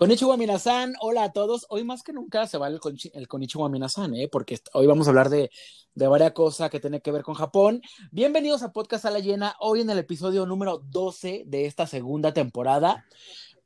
[0.00, 1.66] Konichiwa Minasan, hola a todos.
[1.68, 2.80] Hoy más que nunca se va el,
[3.12, 3.70] el Konichiwa
[4.14, 4.28] ¿eh?
[4.32, 5.50] porque hoy vamos a hablar de,
[5.94, 7.82] de varias cosas que tienen que ver con Japón.
[8.10, 12.32] Bienvenidos a Podcast a la Llena, hoy en el episodio número 12 de esta segunda
[12.32, 13.04] temporada.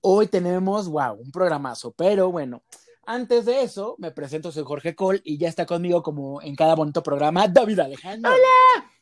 [0.01, 2.65] Hoy tenemos, wow, un programazo, pero bueno,
[3.07, 6.75] antes de eso, me presento, soy Jorge Cole y ya está conmigo como en cada
[6.75, 8.33] bonito programa, David Alejandro.
[8.33, 8.94] ¡Hola!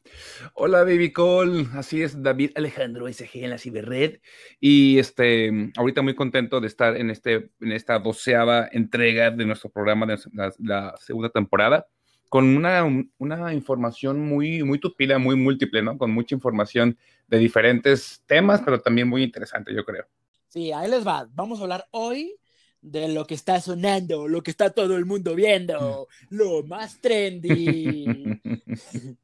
[0.55, 1.67] Hola, Baby Cole.
[1.75, 4.21] Así es, David Alejandro SG en la Ciberred.
[4.61, 9.71] Y este, ahorita muy contento de estar en, este, en esta doceava entrega de nuestro
[9.71, 10.19] programa de
[10.59, 11.87] la, segunda temporada,
[12.29, 12.85] con una,
[13.19, 15.99] una, información muy, muy tupida, muy múltiple, ¿no?
[15.99, 16.97] Con mucha información
[17.29, 20.07] de diferentes temas, pero también muy interesante, yo creo.
[20.49, 21.29] Sí, ahí les va.
[21.35, 22.37] Vamos a hablar hoy
[22.83, 28.05] de lo que está sonando, lo que está todo el mundo viendo, lo más trendy.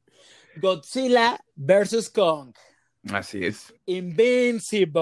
[0.57, 2.09] Godzilla vs.
[2.09, 2.53] Kong.
[3.11, 3.73] Así es.
[3.85, 5.01] Invincible.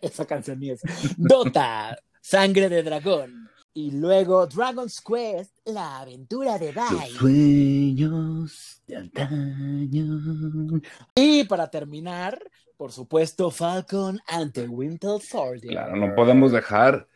[0.00, 0.82] Esa canción es.
[1.16, 3.48] Dota, Sangre de Dragón.
[3.76, 7.10] Y luego Dragon's Quest, la aventura de Dai.
[7.10, 10.80] sueños de antaño.
[11.16, 12.38] Y para terminar,
[12.76, 15.72] por supuesto, Falcon ante Winter Soldier.
[15.72, 17.08] Claro, no podemos dejar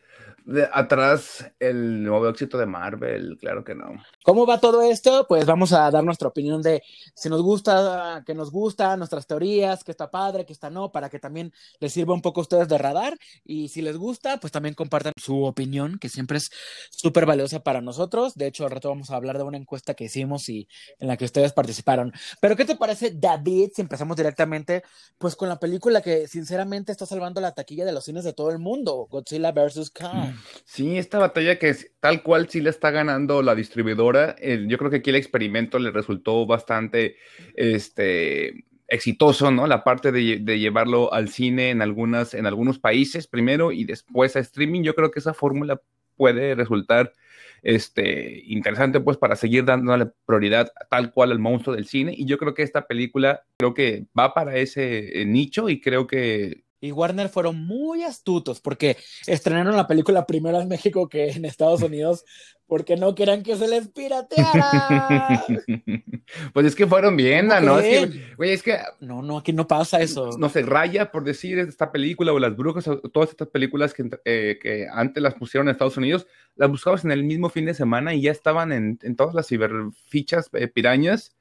[0.71, 3.91] atrás el nuevo éxito de Marvel, claro que no.
[4.23, 5.25] ¿Cómo va todo esto?
[5.27, 6.81] Pues vamos a dar nuestra opinión de
[7.15, 11.09] si nos gusta, que nos gusta, nuestras teorías, que está padre, que está no, para
[11.09, 13.17] que también les sirva un poco a ustedes de radar.
[13.43, 16.51] Y si les gusta, pues también compartan su opinión, que siempre es
[16.89, 18.35] súper valiosa para nosotros.
[18.35, 20.67] De hecho, al rato vamos a hablar de una encuesta que hicimos y
[20.99, 22.11] en la que ustedes participaron.
[22.41, 24.83] Pero, ¿qué te parece, David, si empezamos directamente,
[25.17, 28.51] pues con la película que sinceramente está salvando la taquilla de los cines de todo
[28.51, 29.91] el mundo, Godzilla vs.
[29.91, 30.38] Kong?
[30.65, 34.35] Sí, esta batalla que tal cual sí le está ganando la distribuidora.
[34.67, 37.17] yo creo que aquí el experimento le resultó bastante
[37.55, 39.67] este, exitoso, ¿no?
[39.67, 44.39] La parte de, llevarlo al cine en, algunas, en algunos países primero y después a
[44.39, 44.83] streaming.
[44.83, 45.81] Yo creo que esa fórmula
[46.15, 47.13] puede resultar
[47.61, 52.37] este, interesante pues para seguir dándole prioridad tal cual al monstruo del cine y yo
[52.37, 56.91] creo que esta película creo que va para ese eh, nicho y creo que y
[56.91, 58.97] Warner fueron muy astutos porque
[59.27, 62.25] estrenaron la película primero en México que en Estados Unidos
[62.69, 65.43] porque no querían que se les pirateara.
[66.53, 67.79] pues es que fueron bien, ¿no?
[67.79, 68.77] Es que, es que...
[68.99, 70.29] No, no, aquí no pasa eso.
[70.37, 74.07] No se raya por decir esta película o Las Brujas o todas estas películas que,
[74.23, 77.73] eh, que antes las pusieron en Estados Unidos, las buscabas en el mismo fin de
[77.73, 81.35] semana y ya estaban en, en todas las ciberfichas eh, pirañas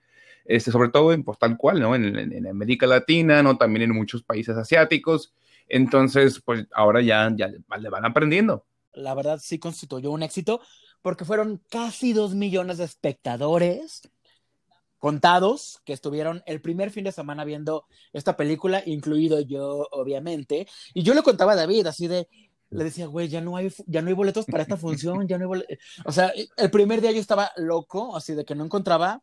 [0.48, 1.94] este, sobre todo en, pues, tal cual, ¿no?
[1.94, 3.58] En, América Latina, ¿no?
[3.58, 5.34] También en muchos países asiáticos.
[5.68, 8.64] Entonces, pues ahora ya, ya le van aprendiendo.
[8.94, 10.62] La verdad sí constituyó un éxito
[11.02, 14.08] porque fueron casi dos millones de espectadores
[14.96, 20.66] contados que estuvieron el primer fin de semana viendo esta película, incluido yo, obviamente.
[20.94, 22.26] Y yo le contaba a David así de,
[22.70, 25.44] le decía, güey, ya no hay, ya no hay boletos para esta función, ya no
[25.44, 25.78] hay boletos.
[26.04, 29.22] O sea, el primer día yo estaba loco, así de que no encontraba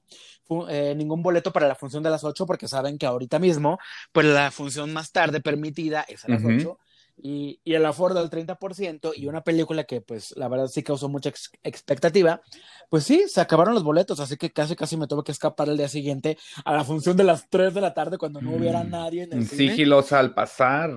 [0.69, 3.77] eh, ningún boleto para la función de las 8, porque saben que ahorita mismo,
[4.11, 6.79] pues la función más tarde permitida es a las 8.
[7.17, 11.07] Y, y, el aforo del 30% y una película que pues la verdad sí causó
[11.07, 11.31] mucha
[11.63, 12.41] expectativa,
[12.89, 15.77] pues sí, se acabaron los boletos, así que casi casi me tuve que escapar el
[15.77, 18.89] día siguiente a la función de las 3 de la tarde cuando no hubiera mm.
[18.89, 19.69] nadie en el cine.
[19.71, 20.91] Sigilosa al pasar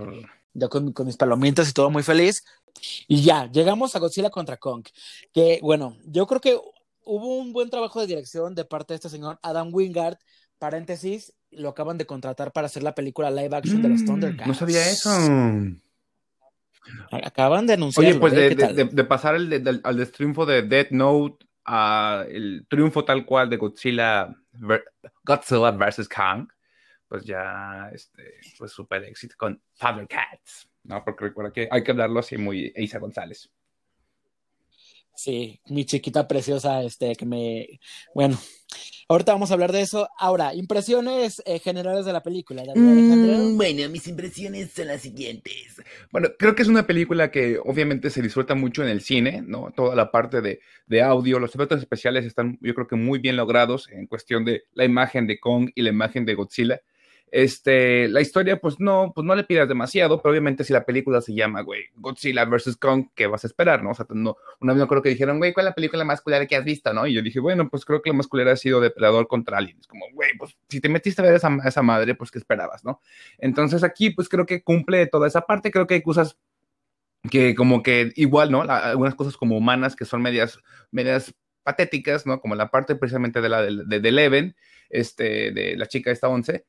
[0.59, 2.45] ya con, mis palomitas y todo muy feliz.
[3.07, 4.85] Y ya, llegamos a Godzilla contra Kong,
[5.33, 6.59] que bueno, yo creo que
[7.05, 10.19] hubo un buen trabajo de dirección de parte de este señor Adam Wingard,
[10.59, 14.49] paréntesis, lo acaban de contratar para hacer la película live action de los mm, Thundercats.
[14.49, 15.11] No sabía eso.
[17.11, 18.07] Acaban de anunciar.
[18.07, 18.55] Oye, pues ¿eh?
[18.55, 24.35] de, pasar el, al triunfo de Death Note a el triunfo tal cual de Godzilla,
[25.25, 26.09] Godzilla vs.
[26.09, 26.49] Kong,
[27.09, 31.03] pues ya, este, pues súper éxito con Father Cats, ¿no?
[31.05, 33.51] Porque recuerda que hay que hablarlo así muy Isa González.
[35.19, 37.81] Sí, mi chiquita preciosa, este, que me,
[38.15, 38.39] bueno,
[39.09, 40.09] ahorita vamos a hablar de eso.
[40.17, 42.63] Ahora, impresiones eh, generales de la película.
[42.73, 45.83] Mm, bueno, mis impresiones son las siguientes.
[46.13, 49.73] Bueno, creo que es una película que obviamente se disfruta mucho en el cine, ¿no?
[49.75, 53.37] Toda la parte de, de audio, los efectos especiales están, yo creo que muy bien
[53.37, 56.81] logrados en cuestión de la imagen de Kong y la imagen de Godzilla.
[57.31, 61.21] Este, la historia, pues no, pues no le pidas demasiado, pero obviamente si la película
[61.21, 62.77] se llama, güey, Godzilla vs.
[62.77, 63.91] Kong, ¿qué vas a esperar, no?
[63.91, 66.21] O sea, no, una vez me acuerdo que dijeron, güey, ¿cuál es la película más
[66.21, 67.07] culera que has visto, no?
[67.07, 69.87] Y yo dije, bueno, pues creo que la más culera ha sido Depredador contra Aliens.
[69.87, 73.03] Como, güey, pues si te metiste a ver esa, esa madre, pues ¿qué esperabas, no?
[73.39, 76.39] Entonces aquí, pues creo que cumple toda esa parte, creo que hay cosas
[77.31, 78.63] que como que igual, ¿no?
[78.63, 80.59] algunas cosas como humanas que son medias,
[80.91, 82.41] medias patéticas, ¿no?
[82.41, 84.57] Como la parte precisamente de la de, de, Eleven,
[84.89, 86.65] este, de la chica esta once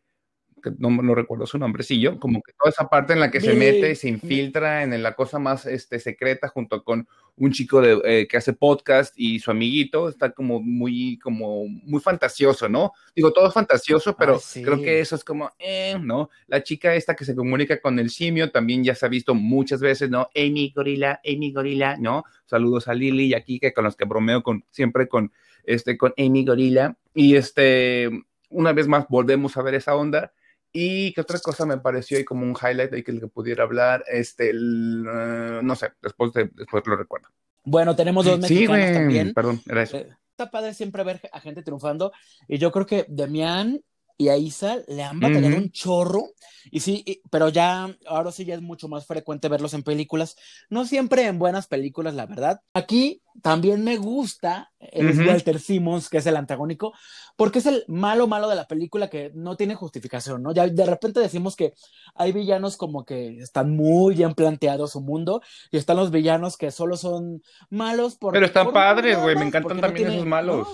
[0.61, 3.53] que no, no recuerdo su nombrecillo, como que toda esa parte en la que se
[3.53, 7.07] mete, se infiltra en la cosa más este, secreta junto con
[7.37, 12.01] un chico de, eh, que hace podcast y su amiguito, está como muy, como muy
[12.01, 12.91] fantasioso, ¿no?
[13.15, 16.29] Digo, todo es fantasioso, pero creo que eso es como, eh, ¿no?
[16.47, 19.79] La chica esta que se comunica con el simio también ya se ha visto muchas
[19.79, 20.29] veces, ¿no?
[20.35, 22.23] Amy Gorila, Amy Gorila, ¿no?
[22.45, 25.31] Saludos a Lily y aquí que con los que bromeo con, siempre con,
[25.63, 26.97] este, con Amy Gorila.
[27.13, 28.09] Y este,
[28.49, 30.33] una vez más volvemos a ver esa onda.
[30.71, 33.63] Y qué otra cosa me pareció ahí como un highlight de que el que pudiera
[33.63, 37.29] hablar, este, eh, no sé, después, después lo recuerdo.
[37.63, 39.33] Bueno, tenemos dos mexicanos sí, también.
[39.33, 39.97] Perdón, era eso.
[39.97, 42.11] Eh, está padre siempre ver a gente triunfando.
[42.47, 43.81] Y yo creo que Demian
[44.19, 46.25] y a Isa le han batallado un chorro.
[46.71, 50.35] Y sí, pero ya, ahora sí ya es mucho más frecuente verlos en películas.
[50.69, 52.59] No siempre en buenas películas, la verdad.
[52.73, 56.91] Aquí también me gusta el Walter Simmons, que es el antagónico,
[57.37, 60.53] porque es el malo malo de la película que no tiene justificación, ¿no?
[60.53, 61.73] Ya de repente decimos que
[62.13, 66.71] hay villanos como que están muy bien planteados su mundo, y están los villanos que
[66.71, 68.33] solo son malos por.
[68.33, 70.67] Pero están padres, güey, me encantan también esos malos.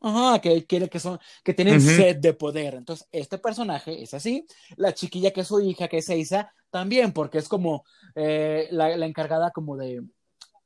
[0.00, 2.74] Ajá, que quiere que son, que tienen sed de poder.
[2.74, 4.46] Entonces, este personaje es así.
[4.76, 8.92] La chiquilla que es su hija, que es Eisa, también, porque es como eh, la,
[9.04, 10.02] encargada como de,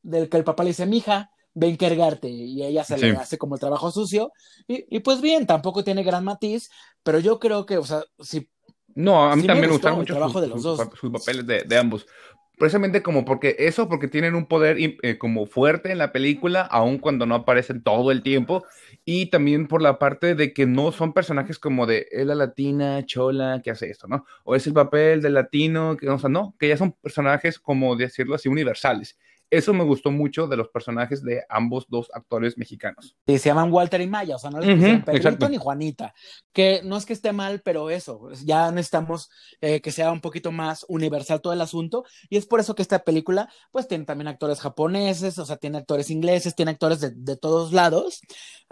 [0.03, 3.39] del que el papá le dice, mija, ve a encargarte, y ella se le hace
[3.39, 4.33] como el trabajo sucio.
[4.69, 6.71] Y, pues bien, tampoco tiene gran matiz,
[7.03, 8.49] pero yo creo que, o sea, si
[8.95, 10.15] no, a mí también me, gustan mucho
[10.61, 12.07] sus, papeles de, de, ambos
[12.59, 16.99] precisamente como porque eso, porque tienen un poder eh, como fuerte en la película, aun
[16.99, 18.65] cuando no aparecen todo el tiempo,
[19.05, 23.05] y también por la parte de que no son personajes como de es la latina,
[23.05, 24.25] chola, que hace esto, ¿no?
[24.45, 27.97] O es el papel del latino, que, o sea, no, que ya son personajes como
[27.97, 29.19] decirlo así, universales.
[29.57, 33.17] Eso me gustó mucho de los personajes de ambos dos actores mexicanos.
[33.27, 36.15] Sí, se llaman Walter y Maya, o sea, no les dicen Pedrito ni Juanita,
[36.53, 39.31] que no es que esté mal, pero eso, ya necesitamos
[39.61, 42.83] eh, que sea un poquito más universal todo el asunto, y es por eso que
[42.83, 47.13] esta película, pues tiene también actores japoneses, o sea, tiene actores ingleses, tiene actores de,
[47.15, 48.21] de todos lados.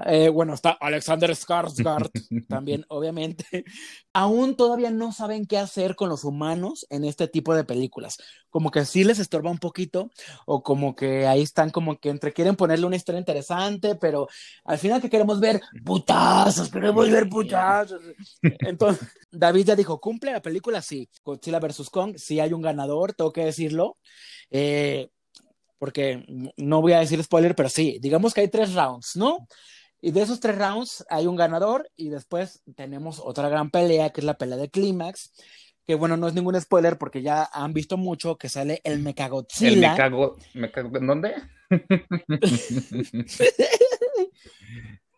[0.06, 2.10] Eh, bueno, está Alexander Skarsgård
[2.48, 3.64] también, obviamente.
[4.12, 8.18] Aún todavía no saben qué hacer con los humanos en este tipo de películas,
[8.50, 10.10] como que sí les estorba un poquito,
[10.46, 14.26] o como que ahí están como que entre quieren ponerle una historia interesante, pero
[14.64, 18.00] al final que queremos ver putazos, queremos ver putazos.
[18.40, 20.80] Entonces, David ya dijo, ¿cumple la película?
[20.80, 21.10] Sí.
[21.22, 21.90] Godzilla vs.
[21.90, 23.98] Kong, sí hay un ganador, tengo que decirlo.
[24.50, 25.10] Eh,
[25.78, 26.24] porque
[26.56, 29.46] no voy a decir spoiler, pero sí, digamos que hay tres rounds, ¿no?
[30.00, 34.22] Y de esos tres rounds hay un ganador y después tenemos otra gran pelea, que
[34.22, 35.34] es la pelea de clímax,
[35.92, 39.94] que bueno, no es ningún spoiler porque ya han visto mucho que sale el Mechagodzilla.
[39.94, 41.34] El Mechago, ¿dónde?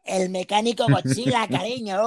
[0.04, 2.00] el mecánico Godzilla, cariño.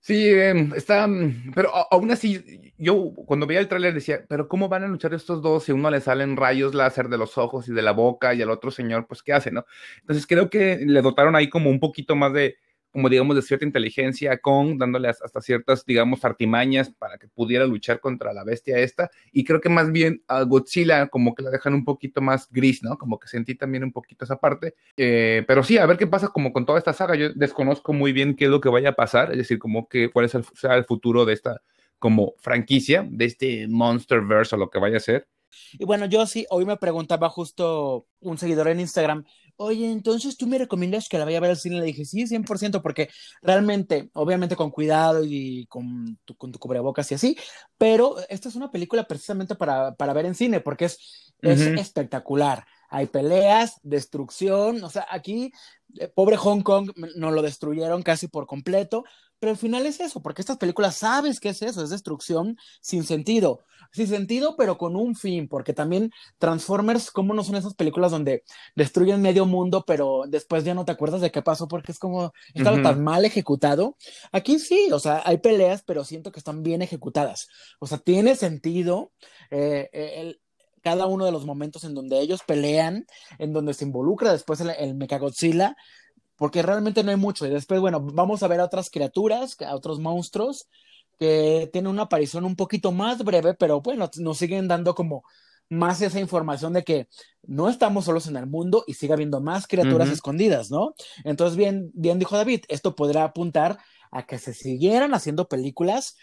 [0.00, 1.06] Sí, em, está,
[1.54, 5.42] pero aún así, yo cuando veía el tráiler decía, pero ¿cómo van a luchar estos
[5.42, 8.40] dos si uno le salen rayos láser de los ojos y de la boca y
[8.40, 9.66] al otro señor, pues, ¿qué hace, no?
[10.00, 12.56] Entonces creo que le dotaron ahí como un poquito más de,
[12.92, 18.00] como digamos, de cierta inteligencia con dándole hasta ciertas, digamos, artimañas para que pudiera luchar
[18.00, 19.10] contra la bestia esta.
[19.32, 22.82] Y creo que más bien a Godzilla como que la dejan un poquito más gris,
[22.82, 22.98] ¿no?
[22.98, 24.74] Como que sentí también un poquito esa parte.
[24.96, 27.14] Eh, pero sí, a ver qué pasa como con toda esta saga.
[27.14, 30.10] Yo desconozco muy bien qué es lo que vaya a pasar, es decir, como que
[30.10, 31.62] cuál es el, el futuro de esta
[31.98, 35.28] como franquicia, de este Monsterverse o lo que vaya a ser.
[35.72, 39.24] Y bueno, yo sí, hoy me preguntaba justo un seguidor en Instagram,
[39.62, 41.78] oye, entonces tú me recomiendas que la vaya a ver al cine.
[41.78, 43.10] Le dije, sí, 100%, porque
[43.42, 47.36] realmente, obviamente con cuidado y con tu, con tu cubrebocas y así,
[47.76, 52.64] pero esta es una película precisamente para, para ver en cine, porque es, es espectacular.
[52.88, 55.52] Hay peleas, destrucción, o sea, aquí,
[55.98, 59.04] eh, pobre Hong Kong, nos lo destruyeron casi por completo,
[59.40, 63.04] pero al final es eso, porque estas películas sabes qué es eso, es destrucción sin
[63.04, 63.64] sentido.
[63.92, 68.44] Sin sentido, pero con un fin, porque también Transformers, ¿cómo no son esas películas donde
[68.76, 72.32] destruyen medio mundo, pero después ya no te acuerdas de qué pasó porque es como,
[72.54, 73.96] estaba tan mal ejecutado?
[74.30, 77.48] Aquí sí, o sea, hay peleas, pero siento que están bien ejecutadas.
[77.80, 79.12] O sea, tiene sentido.
[79.50, 80.38] Eh, eh,
[80.82, 83.06] cada uno de los momentos en donde ellos pelean,
[83.38, 85.76] en donde se involucra después el, el Mechagodzilla,
[86.40, 87.46] porque realmente no hay mucho.
[87.46, 90.68] Y después, bueno, vamos a ver a otras criaturas, a otros monstruos
[91.18, 95.22] que tienen una aparición un poquito más breve, pero bueno, nos siguen dando como
[95.68, 97.08] más esa información de que
[97.42, 100.94] no estamos solos en el mundo y sigue habiendo más criaturas escondidas, ¿no?
[101.24, 103.76] Entonces, bien, bien dijo David, esto podrá apuntar
[104.10, 106.16] a que se siguieran haciendo películas.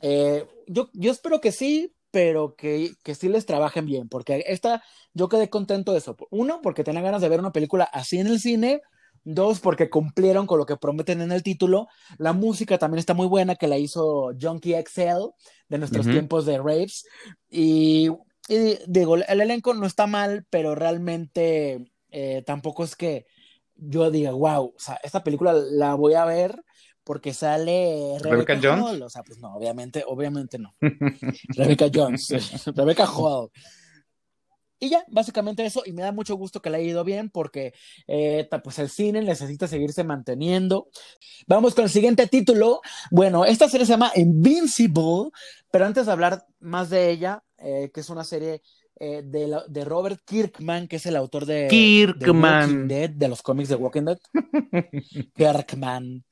[0.00, 4.84] Eh, yo, yo espero que sí, pero que, que sí les trabajen bien, porque esta,
[5.12, 6.16] yo quedé contento de eso.
[6.30, 8.80] Uno, porque tenía ganas de ver una película así en el cine,
[9.22, 11.88] Dos, porque cumplieron con lo que prometen en el título.
[12.18, 15.34] La música también está muy buena, que la hizo Junkie XL
[15.68, 17.06] de nuestros tiempos de raves.
[17.50, 18.10] Y,
[18.86, 23.26] digo, el elenco no está mal, pero realmente eh, tampoco es que
[23.76, 26.62] yo diga, wow, o sea, esta película la voy a ver
[27.04, 29.02] porque sale Rebecca, Jones.
[29.02, 30.74] O sea, pues no, obviamente, obviamente no.
[31.56, 32.28] Rebecca Jones,
[32.74, 33.50] Rebecca Hall.
[34.80, 37.74] Y ya, básicamente eso, y me da mucho gusto que le haya ido bien porque
[38.08, 40.88] eh, pues el cine necesita seguirse manteniendo.
[41.46, 42.80] Vamos con el siguiente título.
[43.10, 45.30] Bueno, esta serie se llama Invincible,
[45.70, 48.62] pero antes de hablar más de ella, eh, que es una serie
[48.98, 52.88] eh, de, de, Robert Kirkman, que es el autor de, Kirkman.
[52.88, 54.18] Dead, de los cómics de Walking Dead.
[55.36, 56.24] Kirkman.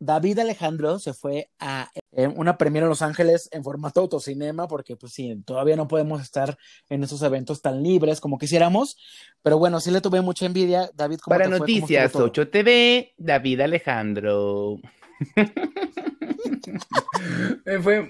[0.00, 4.96] David Alejandro se fue a eh, una premiere en Los Ángeles en formato autocinema, porque
[4.96, 6.56] pues sí, todavía no podemos estar
[6.88, 8.96] en esos eventos tan libres como quisiéramos,
[9.42, 10.90] pero bueno, sí le tuve mucha envidia.
[10.94, 14.76] David, ¿cómo Para Noticias 8 TV, David Alejandro.
[17.64, 18.08] Eh, fue,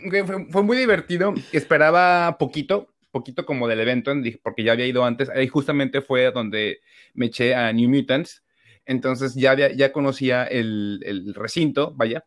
[0.51, 5.49] fue, muy divertido, esperaba poquito, poquito como del evento, porque ya había ido antes, ahí
[5.49, 6.81] justamente fue donde
[7.15, 8.43] me eché a New Mutants,
[8.89, 12.25] entonces ya, ya conocía el, recinto, vaya,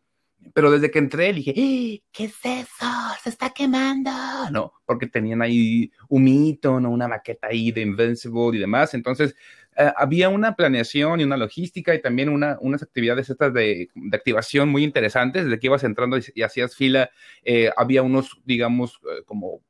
[0.54, 2.02] pero desde que entré dije, ¡Eh!
[2.12, 2.86] ¿qué es eso?
[3.22, 4.10] Se está quemando,
[4.52, 4.72] ¿no?
[4.86, 6.90] Porque tenían ahí un mito, ¿no?
[6.90, 9.34] Una maqueta ahí de Invincible y demás, entonces
[9.76, 14.68] eh, había una planeación y una logística y también una, unas actividades estas de, activación
[14.68, 17.10] muy interesantes, desde que ibas entrando y, hacías fila,
[17.44, 19.62] eh, había unos, digamos, como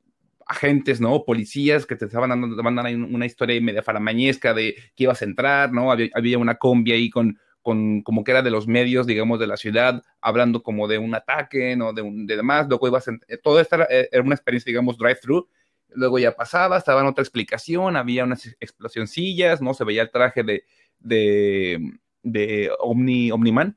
[0.47, 1.25] agentes, ¿no?
[1.25, 5.91] Policías que te estaban dando, una historia media faramañesca de que ibas a entrar, ¿no?
[5.91, 9.57] Había, una combi ahí con, con, como que era de los medios, digamos, de la
[9.57, 11.93] ciudad, hablando como de un ataque, ¿no?
[11.93, 14.99] De, un, de demás, luego ibas, a, eh, todo esto eh, era, una experiencia, digamos,
[14.99, 15.49] drive-through,
[15.95, 19.75] luego ya pasaba, estaba en otra explicación, había unas explosioncillas, ¿no?
[19.75, 20.65] Se veía el traje de,
[20.99, 23.77] de, de Omni, Omniman,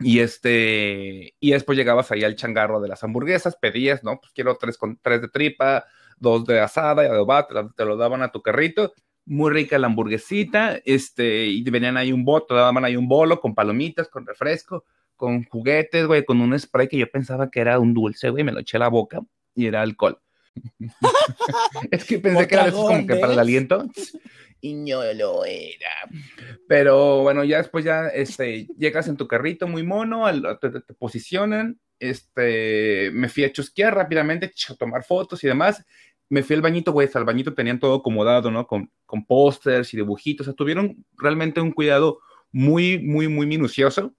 [0.00, 4.18] y este, y después llegabas ahí al changarro de las hamburguesas, pedías, ¿no?
[4.20, 5.84] Pues quiero tres con tres de tripa,
[6.18, 8.92] dos de asada y de te, lo daban a tu carrito.
[9.26, 13.40] Muy rica la hamburguesita, este, y venían ahí un bot, te daban ahí un bolo
[13.40, 14.84] con palomitas, con refresco,
[15.16, 18.52] con juguetes, güey, con un spray que yo pensaba que era un dulce, güey, me
[18.52, 19.20] lo eché a la boca
[19.54, 20.18] y era alcohol.
[21.90, 23.88] es que pensé que era eso como que para el aliento
[24.60, 26.08] y no lo era.
[26.68, 30.26] Pero bueno, ya después ya este, llegas en tu carrito muy mono,
[30.58, 35.84] te, posicionan, este, me fui a chusquear rápidamente, a tomar fotos y demás.
[36.28, 38.66] Me fui al bañito, güey, al bañito tenían todo acomodado, ¿no?
[38.66, 42.20] Con, con pósters y dibujitos, o sea, tuvieron realmente un cuidado
[42.52, 44.14] muy, muy, muy minucioso.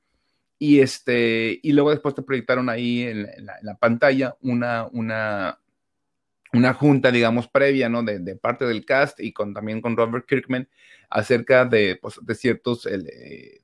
[0.59, 5.59] Y, este, y luego después te proyectaron ahí en, la, en la, pantalla una, una,
[6.53, 8.03] una junta, digamos, previa, ¿no?
[8.03, 10.67] De, parte del cast y con, también con Robert Kirkman
[11.09, 13.61] acerca de, pues, de ciertos, eh,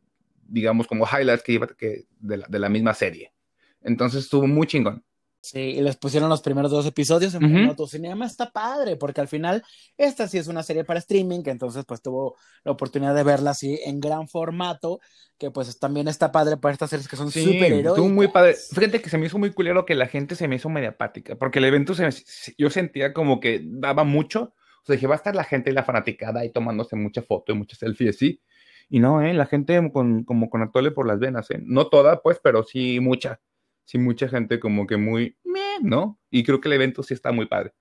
[0.47, 3.33] digamos, como highlights que iba que de, la, de la misma serie.
[3.81, 5.03] Entonces estuvo muy chingón.
[5.49, 9.29] Sí, y les pusieron los primeros dos episodios en uh autocinema, está padre, porque al
[9.29, 9.63] final
[9.97, 12.35] esta sí es una serie para streaming, que entonces pues tuvo
[12.65, 14.99] la oportunidad de verla así en gran formato,
[15.37, 18.55] que pues también está padre para estas series que son sí, Estuvo muy padre.
[18.73, 21.37] Fíjate que se me hizo muy culero que la gente se me hizo media apática,
[21.37, 22.09] porque el evento se
[22.57, 25.73] yo sentía como que daba mucho, o sea, dije, va a estar la gente y
[25.73, 28.41] la fanaticada ahí tomándose mucha foto y muchas selfies, sí.
[28.89, 29.33] Y no, ¿eh?
[29.33, 31.61] La gente con, como con atole por las venas, ¿eh?
[31.63, 33.39] No toda, pues, pero sí mucha
[33.87, 35.37] sí mucha gente como que muy,
[35.81, 36.19] ¿no?
[36.29, 37.73] Y creo que el evento sí está muy padre.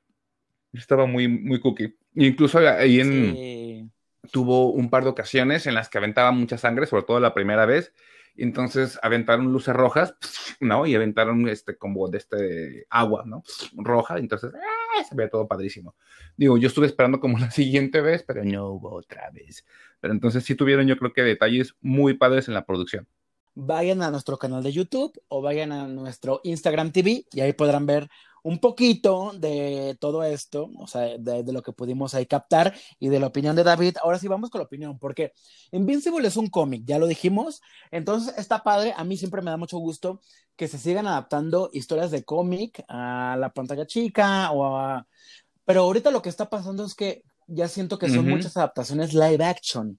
[0.73, 1.97] Estaba muy, muy cookie.
[2.15, 3.93] Incluso ahí en...
[4.33, 7.67] Tuvo un par de ocasiones en las que aventaba mucha sangre, sobre todo la primera
[7.67, 7.93] vez.
[8.37, 10.15] Entonces aventaron luces rojas,
[10.61, 10.87] ¿no?
[10.87, 13.43] Y aventaron este como de este agua, ¿no?
[13.77, 14.19] Roja.
[14.19, 15.05] Entonces, ¡ah!
[15.09, 15.97] se veía todo padrísimo.
[16.37, 19.65] Digo, yo estuve esperando como la siguiente vez, pero no hubo otra vez.
[20.01, 23.09] Pero entonces sí tuvieron, yo creo que detalles muy padres en la producción
[23.57, 27.87] vayan a nuestro canal de YouTube o vayan a nuestro Instagram TV y ahí podrán
[27.87, 28.09] ver
[28.43, 33.19] un poquito de todo esto, o sea, de, lo que pudimos ahí captar y de
[33.19, 33.97] la opinión de David.
[34.01, 35.33] Ahora sí vamos con la opinión, porque
[35.73, 37.61] Invincible es un cómic, ya lo dijimos,
[37.91, 40.21] entonces está padre, a mí siempre me da mucho gusto
[40.55, 45.09] que se sigan adaptando historias de cómic a la pantalla chica o a...
[45.65, 49.45] Pero ahorita lo que está pasando es que ya siento que son muchas adaptaciones live
[49.45, 49.99] action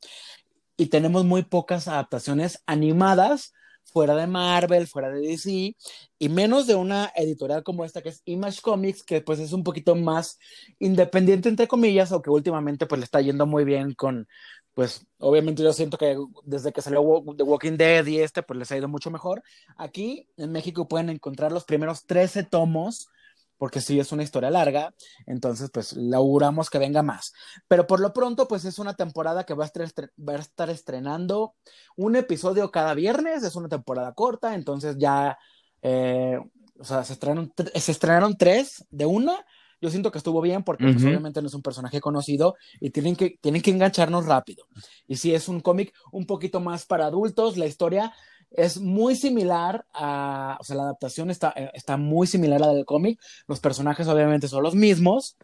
[0.77, 3.53] y tenemos muy pocas adaptaciones animadas
[3.83, 5.75] fuera de Marvel, fuera de DC,
[6.19, 9.63] y menos de una editorial como esta que es Image Comics, que pues es un
[9.63, 10.37] poquito más
[10.79, 14.27] independiente entre comillas, o que últimamente pues le está yendo muy bien con,
[14.73, 17.01] pues obviamente yo siento que desde que salió
[17.35, 19.41] The Walking Dead y este pues les ha ido mucho mejor.
[19.77, 23.09] Aquí en México pueden encontrar los primeros 13 tomos
[23.57, 24.93] porque sí es una historia larga,
[25.25, 27.33] entonces pues auguramos que venga más.
[27.67, 30.69] Pero por lo pronto pues es una temporada que va a estar, va a estar
[30.69, 31.55] estrenando
[31.95, 35.37] un episodio cada viernes, es una temporada corta, entonces ya,
[35.81, 36.39] eh,
[36.79, 39.45] o sea, se estrenaron, se estrenaron tres de una.
[39.79, 43.15] Yo siento que estuvo bien porque pues, obviamente no es un personaje conocido y tienen
[43.15, 44.65] que, tienen que engancharnos rápido.
[45.07, 48.11] Y sí es un cómic un poquito más para adultos, la historia
[48.51, 52.73] es muy similar a, o sea, la adaptación está, eh, está muy similar a la
[52.73, 55.37] del cómic, los personajes obviamente son los mismos,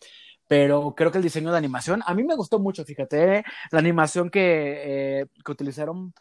[0.48, 4.30] pero creo que el diseño de animación, a mí me gustó mucho, fíjate, la animación
[4.30, 6.14] que, eh, que utilizaron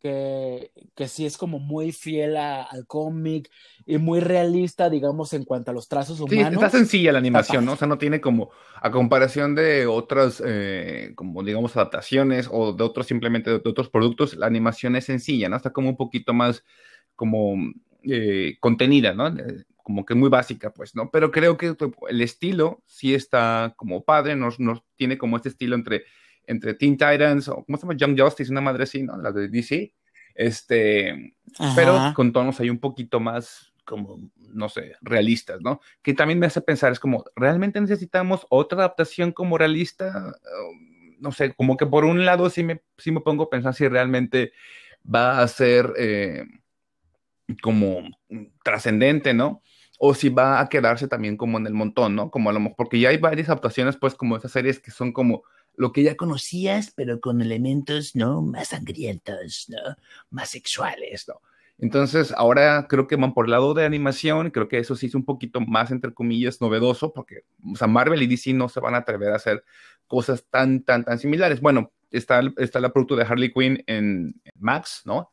[0.00, 3.50] que, que sí es como muy fiel al cómic
[3.86, 6.48] y muy realista, digamos, en cuanto a los trazos humanos.
[6.48, 7.72] Sí, está sencilla la animación, ¿no?
[7.72, 12.82] O sea, no tiene como, a comparación de otras, eh, como digamos, adaptaciones o de
[12.82, 15.56] otros simplemente de, otros productos, la animación es sencilla, ¿no?
[15.56, 16.64] Está como un poquito más
[17.14, 17.56] como
[18.04, 19.28] eh, contenida, ¿no?
[19.28, 21.10] Eh, como que muy básica, pues, ¿no?
[21.10, 21.76] Pero creo que
[22.08, 26.04] el estilo sí está como padre, nos, nos tiene como este estilo entre
[26.46, 27.96] entre Teen Titans o ¿cómo se llama?
[27.96, 29.16] Young Justice, una madre así, ¿no?
[29.16, 29.92] La de DC.
[30.34, 31.34] Este,
[31.74, 34.20] pero con tonos ahí un poquito más como,
[34.52, 35.80] no sé, realistas, ¿no?
[36.02, 40.32] Que también me hace pensar, es como, ¿realmente necesitamos otra adaptación como realista?
[41.18, 43.88] No sé, como que por un lado sí me, sí me pongo a pensar si
[43.88, 44.52] realmente
[45.04, 46.44] va a ser eh,
[47.62, 48.02] como
[48.62, 49.62] trascendente, ¿no?
[49.98, 52.30] O si va a quedarse también como en el montón, ¿no?
[52.30, 55.12] Como a lo mejor, porque ya hay varias adaptaciones, pues, como esas series que son
[55.12, 55.42] como
[55.80, 58.42] lo que ya conocías, pero con elementos, ¿no?
[58.42, 59.96] Más sangrientos, ¿no?
[60.28, 61.40] Más sexuales, ¿no?
[61.78, 65.14] Entonces, ahora creo que van por el lado de animación, creo que eso sí es
[65.14, 68.94] un poquito más, entre comillas, novedoso, porque, o sea, Marvel y DC no se van
[68.94, 69.64] a atrever a hacer
[70.06, 71.62] cosas tan, tan, tan similares.
[71.62, 75.32] Bueno, está, está la producto de Harley Quinn en, Max, ¿no?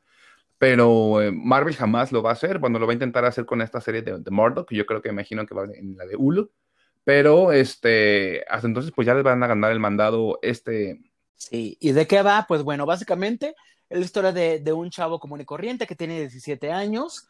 [0.57, 3.61] Pero eh, Marvel jamás lo va a hacer, bueno, lo va a intentar hacer con
[3.61, 6.49] esta serie de, de Murdoch, yo creo que imagino que va en la de Hulu,
[7.07, 10.99] pero este, hasta entonces pues ya les van a ganar el mandado este.
[11.37, 12.43] Sí, ¿y de qué va?
[12.49, 13.55] Pues bueno, básicamente
[13.87, 17.29] es la historia de, de un chavo común y corriente que tiene 17 años,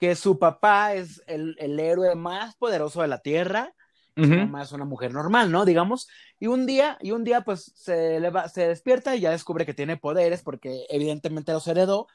[0.00, 3.74] que su papá es el, el héroe más poderoso de la Tierra,
[4.16, 5.66] su mamá es una mujer normal, ¿no?
[5.66, 6.08] Digamos,
[6.40, 9.66] y un día, y un día pues se, le va, se despierta y ya descubre
[9.66, 12.06] que tiene poderes porque evidentemente los heredó,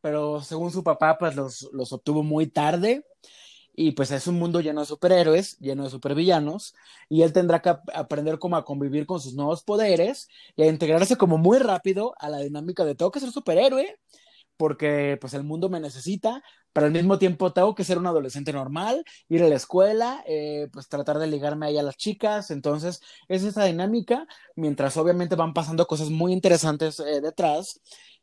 [0.00, 3.04] pero según su papá pues los, los obtuvo muy tarde
[3.74, 6.74] y pues es un mundo lleno de superhéroes, lleno de supervillanos,
[7.08, 11.16] y él tendrá que aprender cómo a convivir con sus nuevos poderes y a integrarse
[11.16, 13.98] como muy rápido a la dinámica de tengo que ser superhéroe,
[14.56, 18.52] porque pues el mundo me necesita, pero al mismo tiempo tengo que ser un adolescente
[18.52, 23.00] normal, ir a la escuela, eh, pues tratar de ligarme ahí a las chicas, entonces
[23.28, 27.80] es esa dinámica, mientras obviamente van pasando cosas muy interesantes eh, detrás,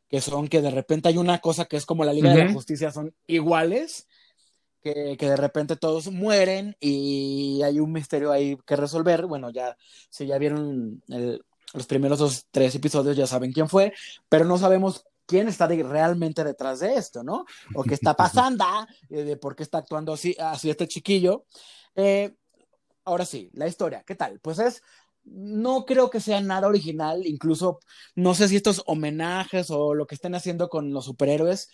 [0.08, 2.54] que son que de repente hay una cosa que es como la Liga de la
[2.54, 4.08] Justicia, son iguales,
[4.82, 9.26] que, de repente todos mueren y hay un misterio ahí que resolver.
[9.26, 9.78] Bueno, ya,
[10.10, 11.04] si ya vieron
[11.74, 13.94] los primeros dos, tres episodios, ya saben quién fue,
[14.28, 17.46] pero no sabemos quién está realmente detrás de esto, ¿no?
[17.76, 18.66] O qué está pasando,
[19.10, 21.46] eh, de por qué está actuando así, así este chiquillo.
[21.96, 22.36] Eh,
[23.06, 24.40] ahora sí, la historia, ¿qué tal?
[24.40, 24.82] Pues es
[25.24, 27.80] no creo que sea nada original, incluso
[28.16, 31.70] no sé si estos homenajes o lo que estén haciendo con los superhéroes,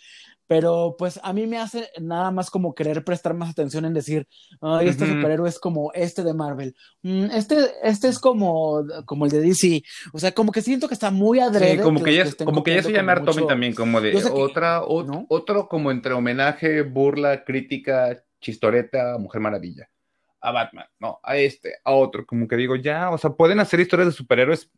[0.46, 4.28] pero pues a mí me hace nada más como querer prestar más atención en decir,
[4.60, 9.30] ay, este superhéroe es como este de Marvel, mm, este, este es como, como el
[9.30, 9.82] de DC,
[10.12, 11.76] o sea, como que siento que está muy adrede.
[11.76, 15.68] Sí, como que, ya, como que ya se llama Tommy también, como de otra, otro
[15.68, 19.88] como entre homenaje, burla, crítica, chistoreta, Mujer Maravilla
[20.46, 23.80] a Batman, no, a este, a otro, como que digo, ya, o sea, pueden hacer
[23.80, 24.70] historias de superhéroes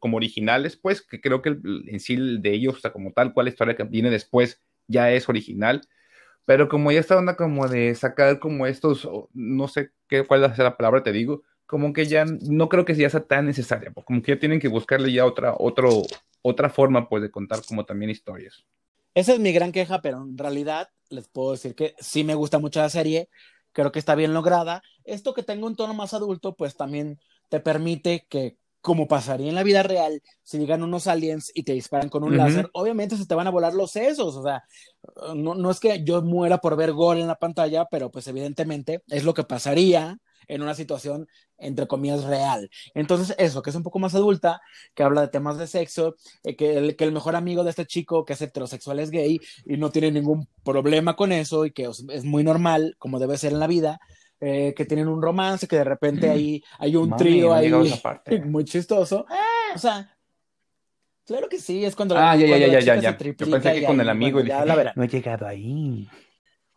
[0.00, 3.44] como originales, pues, que creo que en sí de ellos, o sea, como tal cual
[3.44, 5.82] la historia que viene después ya es original,
[6.46, 10.56] pero como ya está onda como de sacar como estos, no sé qué, cuál es
[10.56, 14.06] la palabra, te digo, como que ya no creo que ya sea tan necesaria, pues,
[14.06, 16.04] como que ya tienen que buscarle ya otra, otro,
[16.40, 18.64] otra forma, pues, de contar como también historias.
[19.14, 22.58] Esa es mi gran queja, pero en realidad les puedo decir que sí me gusta
[22.58, 23.28] mucho la serie,
[23.72, 24.82] creo que está bien lograda.
[25.04, 29.54] Esto que tenga un tono más adulto, pues también te permite que, como pasaría en
[29.54, 33.26] la vida real, si llegan unos aliens y te disparan con un láser, obviamente se
[33.26, 34.36] te van a volar los sesos.
[34.36, 34.64] O sea,
[35.34, 39.02] no, no es que yo muera por ver gol en la pantalla, pero pues evidentemente
[39.08, 41.28] es lo que pasaría en una situación,
[41.58, 42.70] entre comillas, real.
[42.94, 44.60] Entonces, eso, que es un poco más adulta,
[44.94, 47.86] que habla de temas de sexo, eh, que, el, que el mejor amigo de este
[47.86, 51.84] chico que es heterosexual es gay y no tiene ningún problema con eso y que
[51.84, 54.00] es muy normal, como debe ser en la vida.
[54.44, 57.70] Eh, que tienen un romance, que de repente ahí hay un trío ahí
[58.44, 59.24] muy chistoso.
[59.72, 60.16] O sea,
[61.24, 63.16] claro que sí, es cuando Ah, ya, ya, ya, ya, ya.
[63.16, 64.56] Yo pensé que con el amigo y dije,
[64.96, 66.08] no he llegado ahí.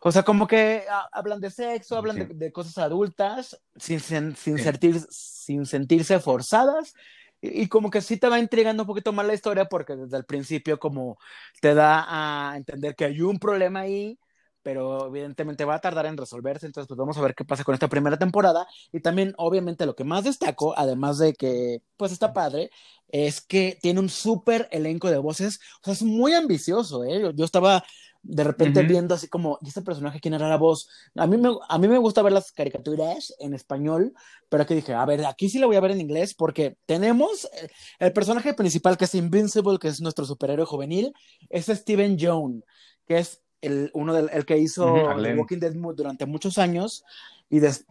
[0.00, 2.24] O sea, como que ah, hablan de sexo, hablan Sí.
[2.24, 4.64] de, de cosas adultas, sin, sen- sin, Sí.
[4.64, 6.94] sentir, sin sentirse forzadas.
[7.40, 10.16] Y, y como que sí te va intrigando un poquito más la historia porque desde
[10.16, 11.18] el principio como
[11.60, 12.04] te da
[12.52, 14.18] a entender que hay un problema ahí,
[14.62, 16.66] pero evidentemente va a tardar en resolverse.
[16.66, 18.66] Entonces, pues vamos a ver qué pasa con esta primera temporada.
[18.92, 22.70] Y también, obviamente, lo que más destaco, además de que, pues está padre,
[23.08, 25.60] es que tiene un súper elenco de voces.
[25.82, 27.32] O sea, es muy ambicioso, ¿eh?
[27.34, 27.84] Yo estaba
[28.28, 30.88] de repente viendo así como, ¿y este personaje quién era la voz?
[31.14, 34.12] A mí, me, a mí me gusta ver las caricaturas en español,
[34.48, 37.44] pero aquí dije, a ver, aquí sí la voy a ver en inglés porque tenemos
[37.46, 41.12] eh, el personaje principal que es Invincible, que es nuestro superhéroe juvenil,
[41.48, 42.62] es Steven Jones,
[43.06, 44.84] que es el, uno del el que hizo
[45.14, 45.38] The.
[45.38, 47.04] Walking Dead durante muchos años
[47.48, 47.86] y des-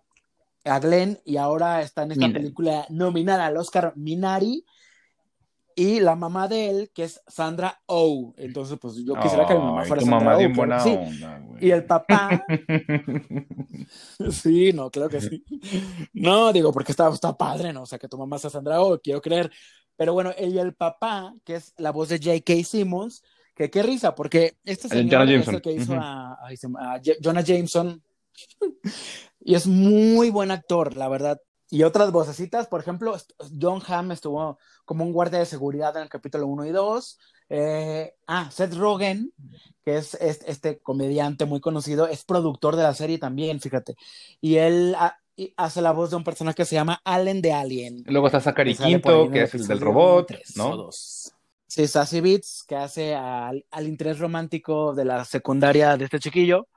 [0.66, 4.66] a Glenn y ahora está en esta película nominada al Oscar Minari
[5.76, 9.60] y la mamá de él que es Sandra Oh entonces pues yo quisiera que mi
[9.60, 10.90] mamá fuera tu Sandra mamá Oh buena sí.
[10.98, 11.66] onda, güey.
[11.68, 12.46] y el papá
[14.32, 15.44] sí no claro que sí
[16.14, 19.00] no digo porque está, está padre no o sea que tu mamá sea Sandra Oh
[19.00, 19.52] quiero creer
[19.96, 22.64] pero bueno y el papá que es la voz de J.K.
[22.64, 23.24] Simmons
[23.56, 27.00] que qué risa porque este señor es el que hizo a, ay, se me- a
[27.02, 28.02] Je- Jonah Jameson
[29.40, 31.40] y es muy buen actor, la verdad.
[31.76, 33.18] Y otras vocecitas, por ejemplo,
[33.60, 37.20] John Hamm estuvo como un guardia de seguridad en el capítulo 1 y 2.
[37.50, 39.34] Eh, ah, Seth Rogen,
[39.84, 43.98] que es, es- este comediante muy conocido, es productor de la serie también, fíjate.
[44.40, 44.96] Y él
[45.36, 48.04] y hace la voz de un personaje que se llama Allen de Alien.
[48.06, 50.78] Luego está Zachary que Quinto, que es el del robot, tres o ¿no?
[50.78, 51.34] dos.
[51.68, 56.70] Sí, Sassy Beats, que hace al, al interés romántico de la secundaria de este chiquillo.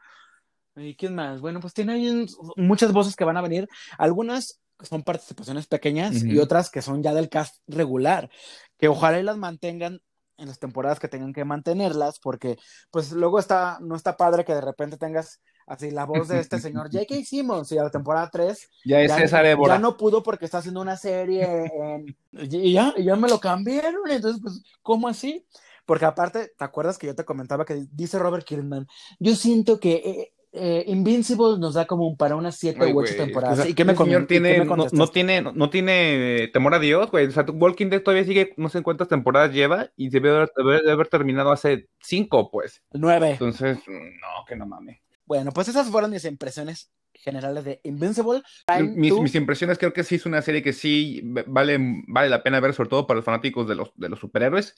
[0.75, 1.41] ¿Y quién más?
[1.41, 3.69] Bueno, pues tiene muchas voces que van a venir.
[3.97, 8.31] Algunas son participaciones pequeñas y otras que son ya del cast regular.
[8.77, 10.01] Que ojalá y las mantengan
[10.37, 12.59] en las temporadas que tengan que mantenerlas, porque
[12.93, 16.61] pues luego está, no está padre que de repente tengas así la voz de este
[16.61, 17.25] señor J.K.
[17.25, 20.59] Simmons y a la temporada 3 Ya es ya, César ya no pudo porque está
[20.59, 25.45] haciendo una serie en- y ya, y ya me lo cambiaron, entonces pues, ¿cómo así?
[25.85, 28.87] Porque aparte, ¿te acuerdas que yo te comentaba que dice Robert Kirkman?
[29.19, 32.99] Yo siento que eh, eh, Invincible nos da como un- para unas siete Ay, u
[32.99, 33.59] ocho güey, temporadas.
[33.59, 35.71] o sea, ¿Y qué me, señor comen- y qué tiene, me no, tiene, no, no
[35.71, 37.27] tiene eh, temor a Dios, güey.
[37.27, 40.83] O sea, Walking Dead todavía sigue, no sé cuántas temporadas lleva y debe haber, debe
[40.83, 42.83] de haber terminado hace cinco, pues.
[42.93, 43.31] Nueve.
[43.33, 44.99] Entonces, no, que no mames.
[45.27, 48.43] Bueno, pues esas fueron mis impresiones generales de Invincible.
[48.81, 52.61] Mis, mis impresiones creo que sí es una serie que sí vale, vale la pena
[52.61, 54.77] ver, sobre todo para los fanáticos de los, de los superhéroes.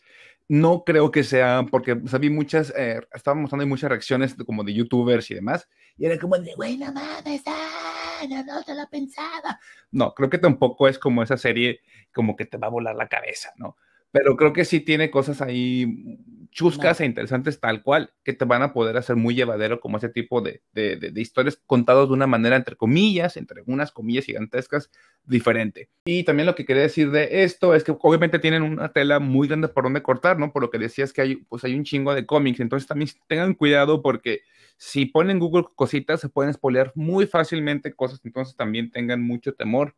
[0.48, 4.74] No creo que sea, porque o vi muchas, eh, estaban mostrando muchas reacciones como de
[4.74, 8.88] youtubers y demás, y era como de, güey, no mames, ah, no, no te la
[8.88, 9.60] pensaba.
[9.90, 11.80] No, creo que tampoco es como esa serie
[12.12, 13.76] como que te va a volar la cabeza, ¿no?
[14.12, 16.18] Pero creo que sí tiene cosas ahí
[16.50, 17.04] chuscas No.
[17.04, 20.40] e interesantes tal cual, que te van a poder hacer muy llevadero como ese tipo
[20.40, 24.90] de, de, de, de historias contados de una manera, entre comillas, entre unas comillas gigantescas,
[25.24, 25.90] diferente.
[26.04, 29.46] Y también lo que quería decir de esto es que obviamente tienen una tela muy
[29.46, 30.52] grande por donde cortar, ¿no?
[30.52, 33.54] Por lo que decías que hay, pues hay un chingo de cómics, entonces también tengan
[33.54, 34.40] cuidado porque
[34.76, 39.94] si ponen Google cositas se pueden spoilear muy fácilmente cosas, entonces también tengan mucho temor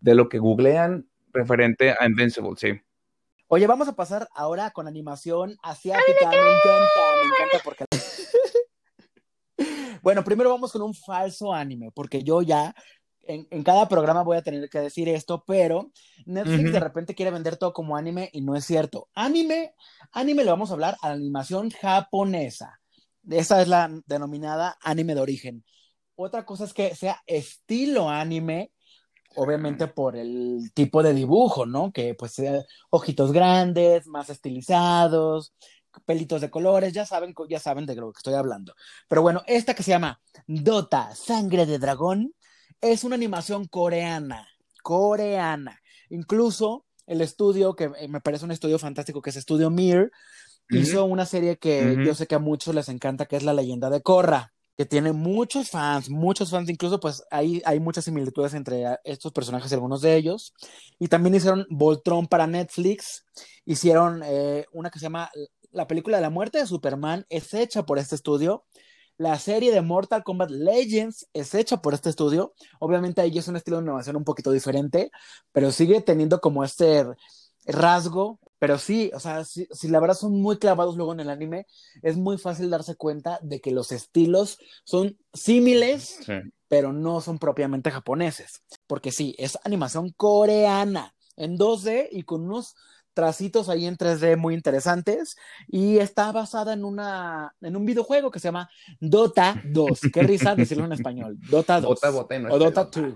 [0.00, 2.80] de lo que googlean referente a Invincible, sí.
[3.48, 6.30] Oye, vamos a pasar ahora con animación asiática.
[6.30, 7.84] Me encanta, me encanta porque.
[10.02, 12.74] bueno, primero vamos con un falso anime, porque yo ya
[13.22, 15.92] en, en cada programa voy a tener que decir esto, pero
[16.24, 19.08] Netflix de repente quiere vender todo como anime y no es cierto.
[19.14, 19.74] Anime,
[20.12, 22.80] anime le vamos a hablar a la animación japonesa.
[23.28, 25.64] Esa es la denominada anime de origen.
[26.16, 28.70] Otra cosa es que sea estilo anime,
[29.36, 31.92] obviamente por el tipo de dibujo, ¿no?
[31.92, 32.36] Que pues
[32.90, 35.54] ojitos grandes, más estilizados,
[36.06, 38.74] pelitos de colores, ya saben, ya saben de lo que estoy hablando.
[39.08, 42.34] Pero bueno, esta que se llama Dota, Sangre de Dragón,
[42.80, 44.48] es una animación coreana,
[44.82, 45.80] coreana.
[46.10, 50.10] Incluso el estudio, que eh, me parece un estudio fantástico, que es Estudio Mir,
[50.70, 53.90] hizo una serie que yo sé que a muchos les encanta, que es La leyenda
[53.90, 58.84] de Korra, que tiene muchos fans, muchos fans, incluso pues hay, hay muchas similitudes entre
[59.04, 60.52] estos personajes y algunos de ellos.
[60.98, 63.24] Y también hicieron Voltron para Netflix,
[63.64, 65.30] hicieron eh, una que se llama
[65.70, 68.64] La película de la muerte de Superman, es hecha por este estudio.
[69.16, 72.52] La serie de Mortal Kombat Legends es hecha por este estudio.
[72.80, 75.12] Obviamente ahí es un estilo de innovación un poquito diferente,
[75.52, 77.04] pero sigue teniendo como este
[77.66, 78.38] rasgo.
[78.58, 81.66] Pero sí, o sea, si, si la verdad son muy clavados luego en el anime,
[82.02, 86.32] es muy fácil darse cuenta de que los estilos son símiles, Sí.
[86.68, 88.62] pero no son propiamente japoneses.
[88.86, 92.74] Porque sí, es animación coreana, en 2D y con unos
[93.14, 95.36] tracitos ahí en 3D muy interesantes
[95.68, 98.68] y está basada en una en un videojuego que se llama
[99.00, 100.00] Dota 2.
[100.12, 101.38] Qué risa decirlo en español.
[101.48, 103.14] Dota 2 Dota, no o Dota 2.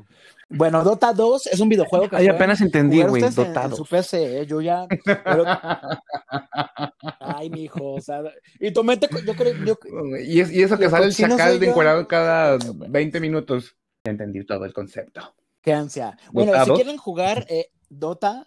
[0.50, 3.76] Bueno, Dota 2 es un videojuego que Ay, apenas entendí, güey, Dota en, 2.
[3.76, 4.46] su PC, ¿eh?
[4.46, 5.44] yo ya pero-
[7.20, 8.22] Ay, mijo, o sea,
[8.58, 9.76] y tu mente yo creo yo
[10.24, 11.70] Y, es- y eso que sale el chacal de yo.
[11.72, 12.58] encuadrado cada
[12.88, 13.76] 20 minutos.
[14.04, 15.34] Entendí todo el concepto.
[15.60, 16.16] qué ansia.
[16.32, 16.78] Bueno, Dota si 2.
[16.78, 18.46] quieren jugar eh, Dota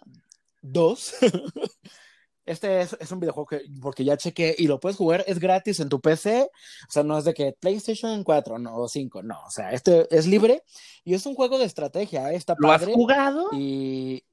[0.62, 1.14] 2
[2.44, 5.78] Este es, es un videojuego que, porque ya chequé y lo puedes jugar, es gratis
[5.78, 9.38] en tu PC, o sea, no es de que PlayStation 4 no, o 5, no,
[9.46, 10.64] o sea, este es libre
[11.04, 12.36] y es un juego de estrategia, ¿eh?
[12.36, 13.48] está ¿Lo has padre jugado?
[13.52, 14.24] y,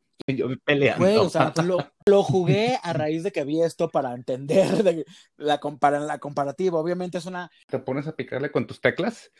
[0.63, 1.05] peleando.
[1.05, 5.05] Güey, o sea, lo, lo jugué a raíz de que vi esto para entender de
[5.37, 6.79] la, compara- la comparativa.
[6.79, 7.49] Obviamente es una.
[7.67, 9.31] Te pones a picarle con tus teclas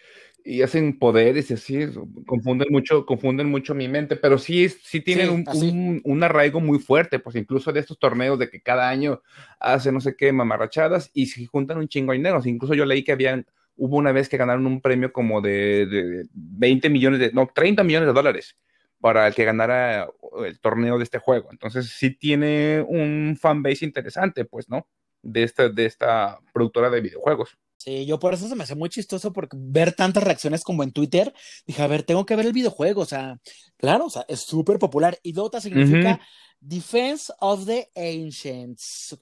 [0.43, 1.79] y hacen poderes y así,
[2.25, 6.59] confunden mucho, confunden mucho mi mente, pero sí, sí tienen Sí, un, un- un arraigo
[6.61, 9.21] muy fuerte, pues incluso de estos torneos de que cada año
[9.59, 12.41] hace no sé qué mamarrachadas y se juntan un chingo de dinero.
[12.45, 16.25] Incluso yo leí que habían, hubo una vez que ganaron un premio como de, de
[16.33, 18.55] 20 millones de, no, 30 millones de dólares
[18.99, 20.09] para el que ganara
[20.45, 21.49] el torneo de este juego.
[21.51, 24.87] Entonces sí tiene un fanbase interesante, pues, ¿no?
[25.21, 27.57] De esta, de esta productora de videojuegos.
[27.77, 30.91] Sí, yo por eso se me hace muy chistoso porque ver tantas reacciones como en
[30.91, 31.33] Twitter,
[31.65, 33.01] dije, a ver, tengo que ver el videojuego.
[33.01, 33.39] O sea,
[33.77, 35.17] claro, o sea, es súper popular.
[35.23, 36.19] Y Dota significa.
[36.59, 39.17] Defense of the Ancients.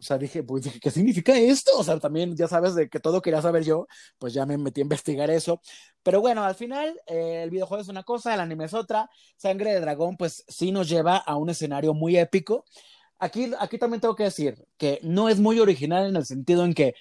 [0.00, 1.72] O sea, dije, pues ¿qué significa esto?
[1.78, 3.86] O sea, también ya sabes de que todo quería saber yo,
[4.18, 5.60] pues ya me metí a investigar eso.
[6.02, 9.10] Pero bueno, al final eh, el videojuego es una cosa, el anime es otra.
[9.36, 12.64] Sangre de Dragón, pues sí nos lleva a un escenario muy épico.
[13.18, 16.72] Aquí, aquí también tengo que decir que no es muy original en el sentido en
[16.72, 16.94] que,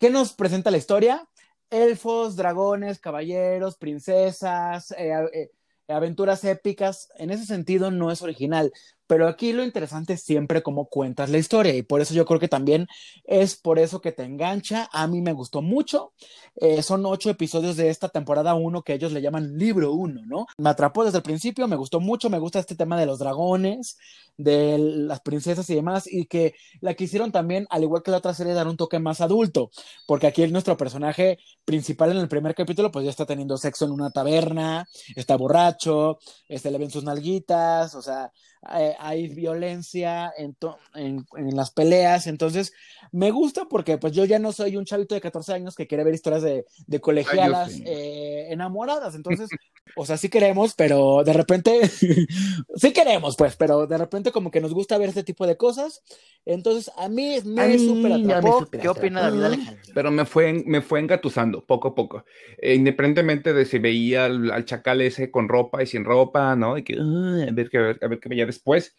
[0.00, 1.28] ¿qué nos presenta la historia?
[1.68, 5.50] Elfos, dragones, caballeros, princesas, eh, eh,
[5.88, 7.10] aventuras épicas.
[7.16, 8.72] En ese sentido no es original.
[9.06, 12.40] Pero aquí lo interesante es siempre cómo cuentas la historia y por eso yo creo
[12.40, 12.86] que también
[13.24, 14.88] es por eso que te engancha.
[14.92, 16.12] A mí me gustó mucho.
[16.56, 20.46] Eh, son ocho episodios de esta temporada uno que ellos le llaman libro uno, ¿no?
[20.58, 23.96] Me atrapó desde el principio, me gustó mucho, me gusta este tema de los dragones,
[24.36, 28.34] de las princesas y demás y que la quisieron también, al igual que la otra
[28.34, 29.70] serie, dar un toque más adulto,
[30.06, 33.92] porque aquí nuestro personaje principal en el primer capítulo pues ya está teniendo sexo en
[33.92, 38.32] una taberna, está borracho, este, le ven sus nalguitas, o sea,
[38.74, 42.72] eh, hay violencia en, to- en, en las peleas, entonces
[43.12, 46.04] me gusta porque pues yo ya no soy un chavito de 14 años que quiere
[46.04, 47.84] ver historias de, de colegialas sí.
[47.86, 49.50] eh, enamoradas, entonces,
[49.94, 51.88] o sea, sí queremos, pero de repente,
[52.76, 56.02] sí queremos pues, pero de repente como que nos gusta ver este tipo de cosas,
[56.44, 58.58] entonces a mí me A me atrapó.
[58.58, 59.44] súper ¿Qué opina David.
[59.44, 59.94] Alejandro?
[59.94, 62.24] Pero me fue, me fue engatusando poco a poco.
[62.58, 66.76] Eh, independientemente de si veía al, al chacal ese con ropa y sin ropa, ¿no?
[66.76, 68.96] Y que, "Ay, a ver qué a ver, a ver qué veía después.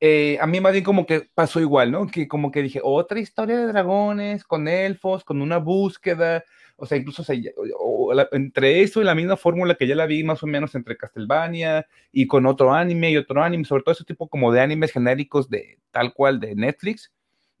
[0.00, 2.06] Eh, a mí más bien como que pasó igual, ¿no?
[2.06, 6.44] Que como que dije, otra historia de dragones, con elfos, con una búsqueda.
[6.76, 7.36] O sea, incluso o sea,
[7.78, 10.74] o la- entre eso y la misma fórmula que ya la vi más o menos
[10.74, 14.60] entre Castlevania y con otro anime y otro anime, sobre todo ese tipo como de
[14.62, 17.12] animes genéricos de tal cual de Netflix.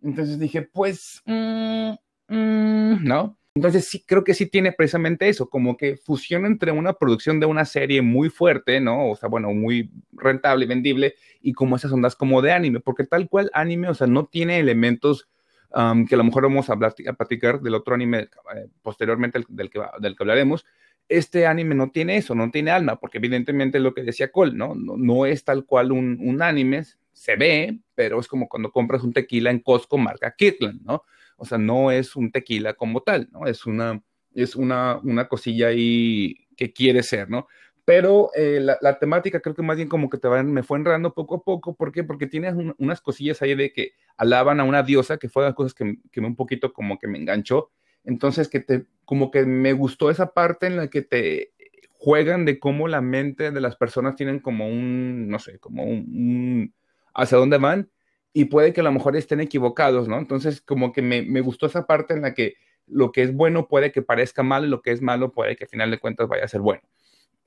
[0.02, 1.90] Entonces dije, pues, mm,
[2.28, 3.36] mm, ¿no?
[3.54, 7.46] Entonces sí, creo que sí tiene precisamente eso, como que fusión entre una producción de
[7.46, 9.10] una serie muy fuerte, ¿no?
[9.10, 13.04] O sea, bueno, muy rentable y vendible, y como esas ondas como de anime, porque
[13.04, 15.28] tal cual anime, o sea, no tiene elementos
[15.72, 19.80] que a lo mejor vamos a, a platicar del otro anime eh, posteriormente del, que,
[20.00, 20.66] del que hablaremos.
[21.08, 24.74] Este anime no tiene eso, no tiene alma, porque evidentemente lo que decía Cole, ¿no?
[24.74, 29.02] No, no es tal cual un, un anime, se ve, pero es como cuando compras
[29.02, 31.04] un tequila en Costco marca Kirkland, ¿no?
[31.36, 33.46] O sea, no es un tequila como tal, ¿no?
[33.46, 34.02] Es una,
[34.34, 37.46] es una, una cosilla ahí que quiere ser, ¿no?
[37.90, 41.12] Pero eh, la, temática creo que más bien como que te van, me fue enredando
[41.12, 41.74] poco a poco.
[41.74, 42.04] ¿Por qué?
[42.04, 45.54] Porque tienes un, unas cosillas ahí de que alaban a una diosa, que fue las
[45.54, 47.72] cosas que, que un poquito como que me enganchó.
[48.04, 51.50] Entonces, que te, como que me gustó esa parte en la que te
[51.90, 56.72] juegan de cómo la mente de las personas tienen como un, no sé, como un,
[57.12, 57.90] hacia dónde van
[58.32, 60.16] y puede que a lo mejor estén equivocados, ¿no?
[60.16, 62.54] Entonces, como que me, me, gustó esa parte en la que
[62.86, 65.64] lo que es bueno puede que parezca malo y lo que es malo puede que
[65.64, 66.82] al final de cuentas vaya a ser bueno.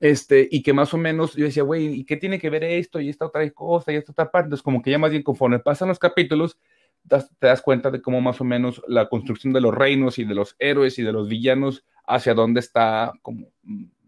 [0.00, 3.00] Este, y que más o menos yo decía, güey, ¿y qué tiene que ver esto
[3.00, 4.46] y esta otra cosa y esta otra parte?
[4.46, 6.58] Entonces, como que ya más bien conforme pasan los capítulos,
[7.04, 10.24] das, te das cuenta de cómo más o menos la construcción de los reinos y
[10.24, 13.48] de los héroes y de los villanos hacia dónde está como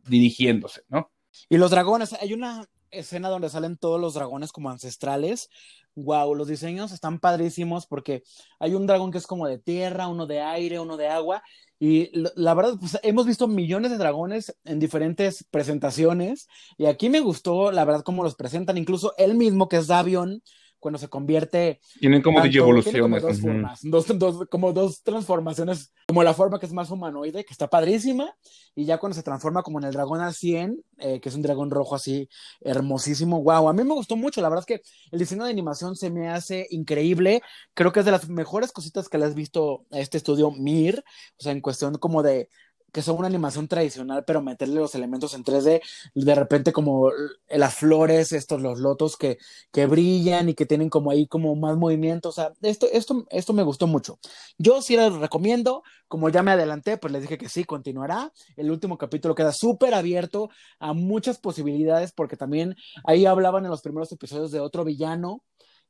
[0.06, 1.10] dirigiéndose, ¿no?
[1.48, 5.50] Y los dragones, hay una escena donde salen todos los dragones como ancestrales.
[5.94, 8.22] Wow, los diseños están padrísimos porque
[8.58, 11.42] hay un dragón que es como de tierra, uno de aire, uno de agua.
[11.78, 16.48] Y la verdad, pues hemos visto millones de dragones en diferentes presentaciones.
[16.78, 18.78] Y aquí me gustó, la verdad, cómo los presentan.
[18.78, 20.42] Incluso él mismo, que es Davion,
[20.78, 21.80] cuando se convierte.
[22.00, 22.92] Tienen como tanto- evoluciones.
[22.92, 26.90] tiene como dos formas, dos, dos- como dos transformaciones, como la forma que es más
[26.90, 28.34] humanoide, que está padrísima,
[28.74, 31.42] y ya cuando se transforma como en el dragón al 100, eh, que es un
[31.42, 32.28] dragón rojo así
[32.60, 33.42] hermosísimo.
[33.42, 36.10] Wow, a mí me gustó mucho, la verdad es que el diseño de animación se
[36.10, 37.42] me hace increíble.
[37.74, 41.02] Creo que es de las mejores cositas que le has visto a este estudio Mir,
[41.38, 42.48] o sea, en cuestión como de
[42.96, 45.82] que son una animación tradicional, pero meterle los elementos en 3D,
[46.14, 49.36] de repente como eh, las flores, estos, los lotos que,
[49.70, 53.52] que brillan y que tienen como ahí como más movimiento, o sea, esto, esto, esto
[53.52, 54.18] me gustó mucho.
[54.56, 58.32] Yo sí les recomiendo, como ya me adelanté, pues les dije que sí, continuará.
[58.56, 63.82] El último capítulo queda súper abierto a muchas posibilidades, porque también ahí hablaban en los
[63.82, 65.42] primeros episodios de otro villano,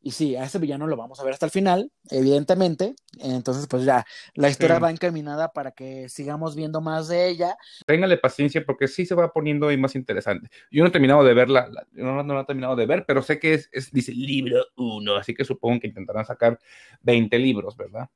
[0.07, 2.95] y sí, a ese villano lo vamos a ver hasta el final, evidentemente.
[3.19, 4.83] Entonces, pues ya, la historia Sí.
[4.83, 7.57] va encaminada para que sigamos viendo más de ella.
[7.87, 10.49] Téngale paciencia porque sí se va poniendo ahí más interesante.
[10.71, 13.21] Yo no he terminado de verla, la- no, no la he terminado de ver, pero
[13.21, 16.59] sé que es, es- dice libro 1, así que supongo que intentarán sacar
[17.03, 18.09] 20 libros, ¿verdad?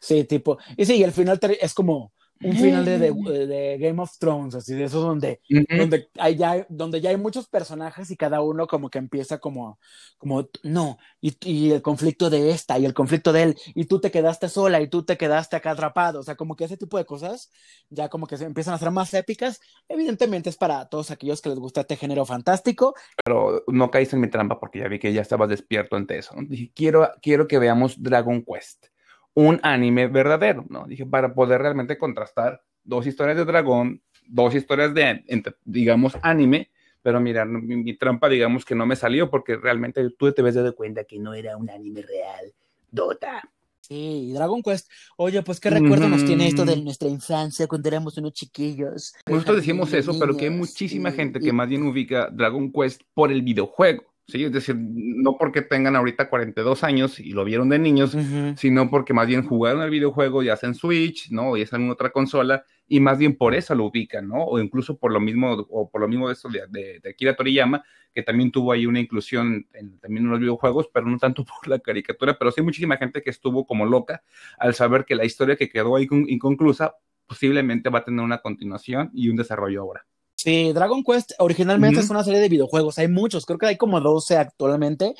[0.00, 0.58] Sí, tipo.
[0.76, 4.54] Y sí, y el final es como un final de, de- de Game of Thrones,
[4.54, 5.40] así de esos donde,
[5.76, 9.78] donde, hay ya, donde ya hay muchos personajes y cada uno como que empieza como,
[10.18, 14.00] como no, y, y el conflicto de esta y el conflicto de él, y tú
[14.00, 16.96] te quedaste sola y tú te quedaste acá atrapado, o sea, como que ese tipo
[16.98, 17.50] de cosas
[17.90, 19.60] ya como que se empiezan a ser más épicas.
[19.88, 22.94] Evidentemente es para todos aquellos que les gusta este género fantástico.
[23.24, 26.34] Pero no caíste en mi trampa porque ya vi que ya estabas despierto ante eso.
[26.46, 28.87] Dije, quiero, quiero que veamos Dragon Quest,
[29.34, 30.84] un anime verdadero, ¿no?
[30.86, 35.22] Dije, para poder realmente contrastar dos historias de dragón, dos historias de,
[35.64, 36.70] digamos, anime.
[37.02, 40.56] Pero mira, mi, mi trampa, digamos que no me salió porque realmente tú te ves
[40.56, 42.52] dado cuenta que no era un anime real.
[42.90, 43.42] Dota.
[43.80, 44.90] Sí, Dragon Quest.
[45.16, 49.14] Oye, pues qué recuerdo nos tiene esto de nuestra infancia cuando éramos unos chiquillos.
[49.26, 52.70] Nosotros decimos eso, pero que hay muchísima y- gente y- que más bien ubica Dragon
[52.70, 54.02] Quest por el videojuego.
[54.28, 54.44] ¿Sí?
[54.44, 58.14] Es decir, no porque tengan ahorita 42 años y lo vieron de niños,
[58.56, 61.56] sino porque más bien jugaron el videojuego ya sea en Switch, ¿no?
[61.56, 64.44] Ya sea en otra consola, y más bien por eso lo ubican, ¿no?
[64.44, 67.34] O incluso por lo mismo, o por lo mismo de esto de, de, de Akira
[67.34, 67.82] Toriyama,
[68.14, 71.66] que también tuvo ahí una inclusión en, también en los videojuegos, pero no tanto por
[71.68, 74.22] la caricatura, pero sí muchísima gente que estuvo como loca
[74.58, 76.94] al saber que la historia que quedó ahí con- inconclusa
[77.26, 80.06] posiblemente va a tener una continuación y un desarrollo ahora.
[80.38, 82.96] Sí, Dragon Quest originalmente es una serie de videojuegos.
[82.98, 85.14] Hay muchos, creo que hay como 12 actualmente.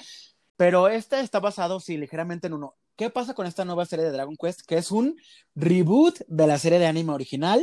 [0.56, 2.76] Pero este está basado, sí, ligeramente en uno.
[2.96, 4.60] ¿Qué pasa con esta nueva serie de Dragon Quest?
[4.66, 5.16] Que es un
[5.56, 7.60] reboot de la serie de anime original.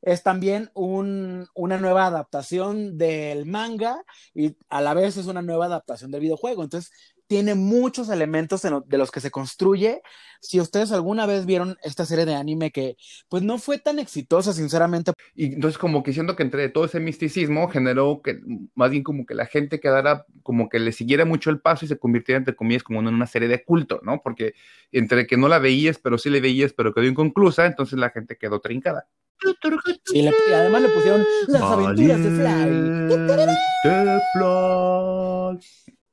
[0.00, 4.02] Es también un- una nueva adaptación del manga
[4.34, 6.62] y a la vez es una nueva adaptación del videojuego.
[6.62, 6.90] Entonces,
[7.26, 10.02] tiene muchos elementos lo- de los que se construye.
[10.40, 12.96] Si ustedes alguna vez vieron esta serie de anime que,
[13.28, 17.00] pues, no fue tan exitosa, sinceramente, Y entonces como que siento que entre todo ese
[17.00, 18.40] misticismo generó que
[18.74, 21.88] más bien como que la gente quedara, como que le siguiera mucho el paso y
[21.88, 24.20] se convirtiera entre comillas como en una serie de culto, ¿no?
[24.22, 24.54] Porque
[24.92, 28.36] entre que no la veías, pero sí le veías, pero quedó inconclusa, entonces la gente
[28.36, 29.08] quedó trincada.
[30.04, 32.92] Sí, le- y además le pusieron las aventuras de Fly.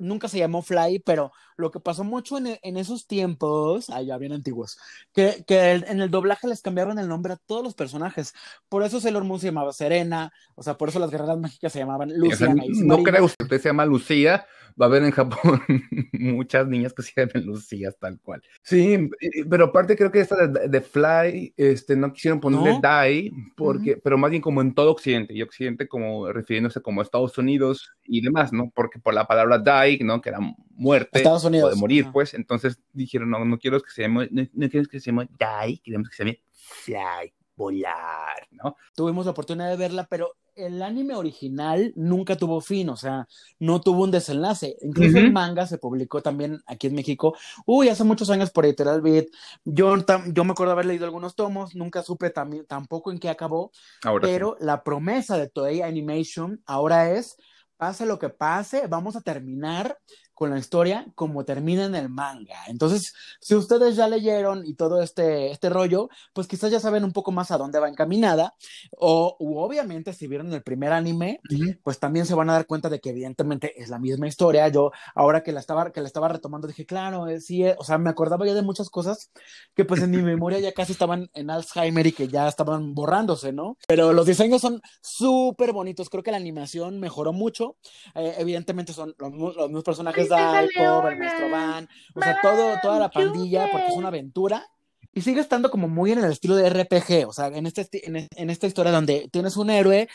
[0.01, 4.33] Nunca se llamó Fly, pero lo que pasó mucho en, en esos tiempos, ya bien
[4.33, 4.77] antiguos,
[5.13, 8.33] que, que el- en el doblaje les cambiaron el nombre a todos los personajes.
[8.69, 11.79] Por eso Sailor Moon se llamaba Serena, o sea, por eso las guerreras mágicas se
[11.79, 14.45] llamaban O sea, Luciana y no creo que usted se llama Lucía,
[14.81, 15.61] va a haber en Japón
[16.13, 18.41] muchas niñas que se llaman Lucías tal cual.
[18.63, 19.09] Sí,
[19.49, 23.03] pero aparte creo que esta de, de Fly, este, no quisieron ponerle ¿No?
[23.03, 27.03] Die, porque, pero más bien como en todo Occidente, y Occidente como refiriéndose como a
[27.03, 28.71] Estados Unidos y demás, ¿no?
[28.73, 30.21] Porque por la palabra Die, ¿no?
[30.21, 30.39] Que era
[30.71, 31.71] muerte Estados Unidos.
[31.71, 34.87] o de morir, pues, entonces dijeron, no, no quiero que se llame, no, no queremos
[34.87, 38.75] que se llame Die, queremos que se llame Fly, volar, ¿no?
[38.95, 43.27] Tuvimos la oportunidad de verla, pero el anime original nunca tuvo fin, o sea,
[43.59, 44.77] no tuvo un desenlace.
[44.81, 45.27] Incluso Ujú.
[45.27, 49.27] el manga se publicó también aquí en México, uy, hace muchos años por Editorial Beat.
[49.63, 49.95] Yo,
[50.33, 53.71] yo me acuerdo haber leído algunos tomos, nunca supe tampoco en qué acabó,
[54.03, 54.33] Ahora sí.
[54.33, 57.37] pero la promesa de Toei Animation ahora es,
[57.81, 59.97] pase lo que pase, vamos a terminar
[60.41, 62.55] con la historia como termina en el manga.
[62.65, 67.11] Entonces, si ustedes ya leyeron y todo este, este rollo, pues quizás ya saben un
[67.11, 68.55] poco más a dónde va encaminada,
[68.97, 71.75] o obviamente si vieron el primer anime, Ujú.
[71.83, 74.67] pues también se van a dar cuenta de que evidentemente es la misma historia.
[74.69, 77.83] Yo ahora que la estaba, que la estaba retomando dije, claro, eh, sí, eh", o
[77.83, 79.29] sea, me acordaba ya de muchas cosas
[79.75, 83.53] que pues en mi memoria ya casi estaban en Alzheimer y que ya estaban borrándose,
[83.53, 83.77] ¿no?
[83.87, 87.77] Pero los diseños son súper bonitos, creo que la animación mejoró mucho.
[88.15, 91.15] Eh, evidentemente son los, los mismos personajes Dai, Leona.
[91.15, 94.65] maestro Van, o sea, todo, toda la pandilla, porque es una aventura
[95.13, 98.27] y sigue estando como muy en el estilo de RPG, o sea, en, este, en,
[98.33, 100.07] en, esta historia donde tienes un héroe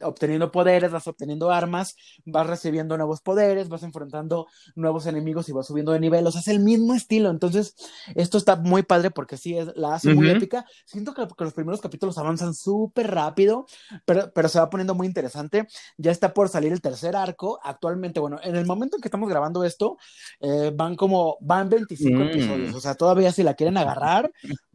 [0.00, 4.46] obteniendo poderes, vas obteniendo armas, vas recibiendo nuevos poderes, vas enfrentando
[4.76, 7.74] nuevos enemigos y vas subiendo de nivel, o sea, es el mismo estilo, entonces
[8.14, 11.52] esto está muy padre porque sí, es, la hace muy épica, siento que, que, los
[11.52, 13.66] primeros capítulos avanzan súper rápido,
[14.04, 18.20] pero, pero se va poniendo muy interesante, ya está por salir el tercer arco, actualmente,
[18.20, 19.96] bueno, en el momento en que estamos grabando esto,
[20.40, 22.22] eh, van como, van 25 mm.
[22.22, 24.30] episodios, o sea, todavía si la quieren agarrar,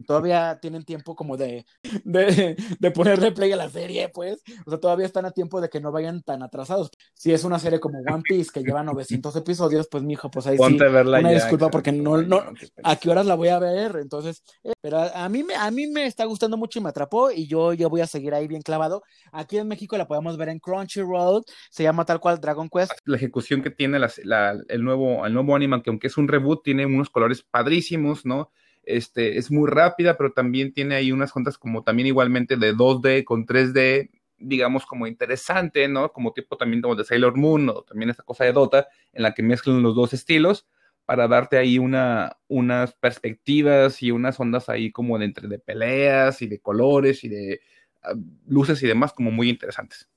[0.06, 1.64] todavía tienen tiempo como de,
[2.04, 4.42] de, de ponerle play a la serie, pues.
[4.66, 6.90] O sea, todavía están a tiempo de que no vayan tan atrasados.
[7.14, 10.56] Si es una serie como One Piece que lleva 900 episodios, pues mijo, pues ahí
[10.56, 10.62] sí.
[10.62, 12.42] Una disculpa porque no, no,
[12.82, 13.96] a qué horas la voy a ver.
[14.00, 17.30] Entonces, eh, pero a, mí me, a mí me está gustando mucho y me atrapó
[17.30, 19.02] y yo, yo voy a seguir ahí bien clavado.
[19.32, 22.92] Aquí en México la podemos ver en Crunchyroll, se llama tal cual Dragon Quest.
[23.04, 26.62] La ejecución que tiene la, el, nuevo, el nuevo anime, que aunque es un reboot,
[26.62, 28.50] tiene unos colores padrísimos, ¿no?
[28.96, 33.24] Este, es muy rápida, pero también tiene ahí unas juntas como también igualmente de 2D
[33.24, 36.12] con 3D, digamos como interesante, ¿no?
[36.12, 39.34] Como tipo también como de Sailor Moon o también esta cosa de Dota, en la
[39.34, 40.66] que mezclan los dos estilos
[41.04, 46.40] para darte ahí una, unas perspectivas y unas ondas ahí como de entre de peleas
[46.40, 47.60] y de colores y de
[48.04, 48.16] uh,
[48.46, 50.08] luces y demás como muy interesantes.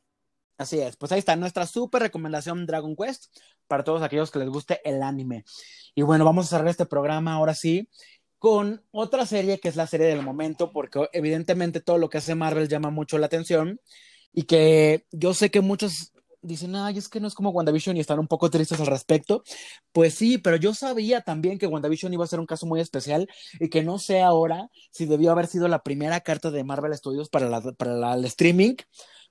[0.57, 3.35] Así es, pues ahí está nuestra súper recomendación Dragon Quest
[3.67, 5.45] para todos aquellos que les guste el anime.
[5.95, 7.89] Y bueno, vamos a cerrar este programa ahora sí
[8.43, 12.35] con otra serie que es la serie del momento, porque evidentemente todo lo que hace
[12.35, 13.79] Marvel llama mucho la atención
[14.33, 18.01] y que yo sé que muchos dicen, ay, es que no es como WandaVision y
[18.01, 19.45] están un poco tristes al respecto.
[19.93, 23.29] Pues sí, pero yo sabía también que WandaVision iba a ser un caso muy especial
[23.61, 27.29] y que no sé ahora si debió haber sido la primera carta de Marvel Studios
[27.29, 28.75] para, la, para el streaming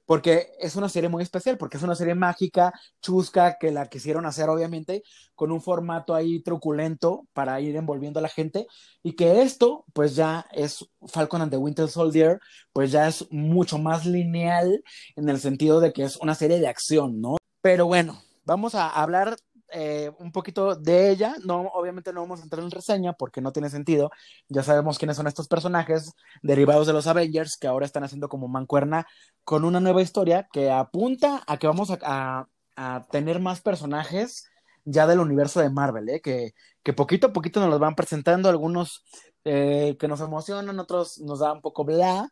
[0.07, 4.27] porque es una serie muy especial, porque es una serie mágica, chusca, que la quisieron
[4.27, 5.03] hacer obviamente
[5.35, 8.67] con un formato ahí truculento para ir envolviendo a la gente,
[9.03, 12.41] y que esto, pues ya es Falcon and the Winter Soldier,
[12.73, 14.83] pues ya es mucho más lineal
[15.17, 17.37] en el sentido de que es una serie de acción, ¿no?
[17.61, 19.37] Pero bueno, vamos a hablar
[19.73, 21.35] eh, un poquito de ella.
[21.45, 24.11] No, obviamente no vamos a entrar en reseña porque no tiene sentido.
[24.49, 26.13] Ya sabemos quiénes son estos personajes
[26.43, 29.07] derivados de los Avengers que ahora están haciendo como mancuerna
[29.45, 34.49] con una nueva historia que apunta a que vamos a, a, tener más personajes
[34.85, 36.21] ya del universo de Marvel, ¿eh?
[36.21, 36.53] que,
[36.83, 39.05] que poquito a poquito nos los van presentando, algunos
[39.45, 42.29] eh, que nos emocionan, otros nos da un poco bla,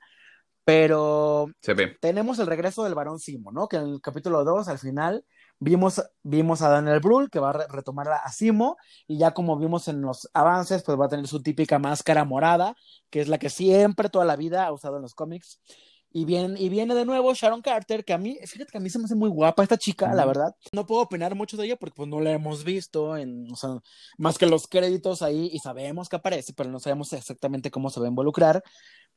[0.64, 1.50] pero
[2.00, 3.66] tenemos el regreso del varón Simo, ¿no?
[3.68, 5.24] Que en el capítulo 2, al final,
[5.62, 9.88] Vimos, vimos a Daniel Brühl que va a retomar a Simo y ya como vimos
[9.88, 12.74] en los avances, pues va a tener su típica máscara morada,
[13.10, 15.60] que es la que siempre toda la vida ha usado en los cómics.
[16.12, 18.90] Y viene, y viene de nuevo Sharon Carter, que a mí, fíjate que a mí
[18.90, 20.56] se me hace muy guapa esta chica, la verdad.
[20.72, 23.78] No puedo opinar mucho de ella porque pues no la hemos visto, en, o sea,
[24.18, 28.00] más que los créditos ahí y sabemos que aparece, pero no sabemos exactamente cómo se
[28.00, 28.62] va a involucrar.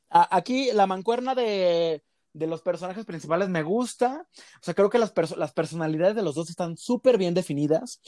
[0.08, 2.04] aquí la mancuerna de
[2.34, 4.26] de los personajes principales me gusta.
[4.60, 8.02] O sea, creo que las, las personalidades de los dos están súper bien definidas.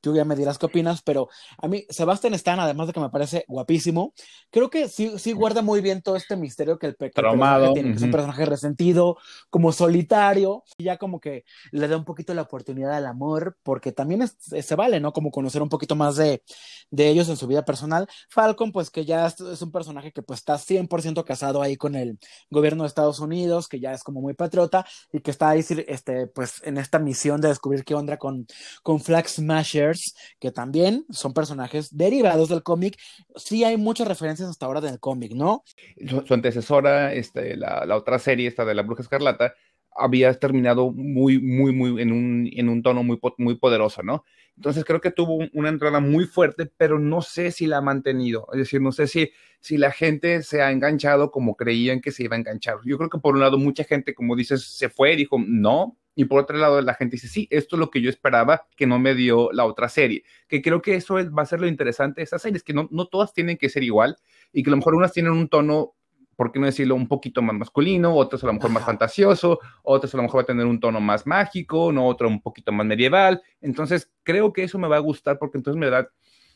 [0.00, 1.28] Tú ya me dirás qué opinas, pero
[1.58, 4.12] a mí Sebastian Stan, además de que me parece guapísimo,
[4.50, 7.90] creo que sí, sí guarda muy bien todo este misterio que el, que personaje tiene,
[7.90, 9.18] que es un personaje resentido,
[9.50, 13.92] como solitario, y ya como que le da un poquito la oportunidad al amor, porque
[13.92, 15.12] también se vale, ¿no?
[15.12, 16.42] Como conocer un poquito más de,
[16.90, 18.08] de ellos en su vida personal.
[18.28, 21.94] Falcon, pues que ya es, es un personaje que pues está 100% casado ahí con
[21.94, 22.18] el
[22.50, 26.26] gobierno de Estados Unidos, que ya es como muy patriota, y que está ahí, este,
[26.26, 28.46] pues en esta misión de descubrir qué onda con,
[28.82, 29.89] con Flag Smasher,
[30.38, 32.98] que también son personajes derivados del cómic.
[33.36, 35.64] Sí hay muchas referencias hasta ahora del cómic, ¿no?
[36.08, 39.54] Su, antecesora, este, la, la, otra serie, esta de la Bruja Escarlata,
[39.92, 44.24] había terminado muy, muy, muy en un, en un tono muy, muy poderoso, ¿no?
[44.56, 48.46] Entonces creo que tuvo una entrada muy fuerte, pero no sé si la ha mantenido.
[48.52, 49.30] Es decir, no sé si,
[49.60, 52.76] si la gente se ha enganchado como creían que se iba a enganchar.
[52.84, 56.24] Yo creo que por un lado mucha gente, como dices, se fue dijo, no, y
[56.24, 58.98] por otro lado, la gente dice, sí, esto es lo que yo esperaba que no
[58.98, 60.24] me dio la otra serie.
[60.48, 63.06] Que creo que eso va a ser lo interesante de estas series, que no, no
[63.06, 64.16] todas tienen que ser igual
[64.52, 65.94] y que a lo mejor unas tienen un tono,
[66.36, 70.12] por qué no decirlo, un poquito más masculino, otras a lo mejor más fantasioso, otras
[70.14, 72.86] a lo mejor va a tener un tono más mágico, no otro un poquito más
[72.86, 73.40] medieval.
[73.60, 76.10] Entonces, creo que eso me va a gustar porque entonces me da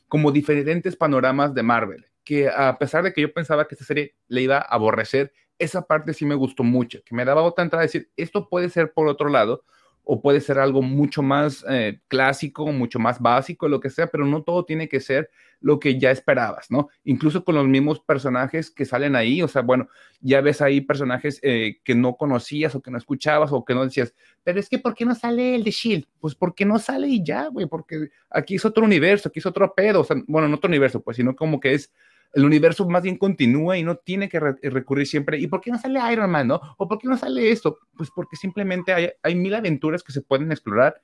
[0.09, 4.15] como diferentes panoramas de Marvel, que a pesar de que yo pensaba que esta serie
[4.29, 7.83] le iba a aborrecer, esa parte sí me gustó mucho, que me daba otra entrada
[7.83, 9.65] a decir, esto puede ser por otro lado,
[10.05, 14.27] o puede ser algo mucho más eh, clásico, mucho más básico, lo que sea, pero
[14.27, 15.31] no todo tiene que ser
[15.61, 16.89] lo que ya esperabas, ¿no?
[17.05, 19.89] Incluso con los mismos personajes que salen ahí, o sea, bueno,
[20.21, 23.85] ya ves ahí personajes eh, que no conocías o que no escuchabas o que no
[23.85, 26.05] decías, pero es que ¿por qué no sale el de Shield?
[26.21, 29.75] Pues porque no sale y ya, güey, porque aquí es otro universo, aquí es otro
[29.75, 31.91] pedo, o sea, bueno, no otro universo, pues, sino como que es
[32.35, 35.39] el universo más bien continúa y no tiene que recurrir siempre.
[35.39, 36.61] ¿Y por qué no sale Iron Man, no?
[36.77, 37.79] ¿O por qué no sale esto?
[37.97, 41.01] Pues porque simplemente hay, hay mil aventuras que se pueden explorar.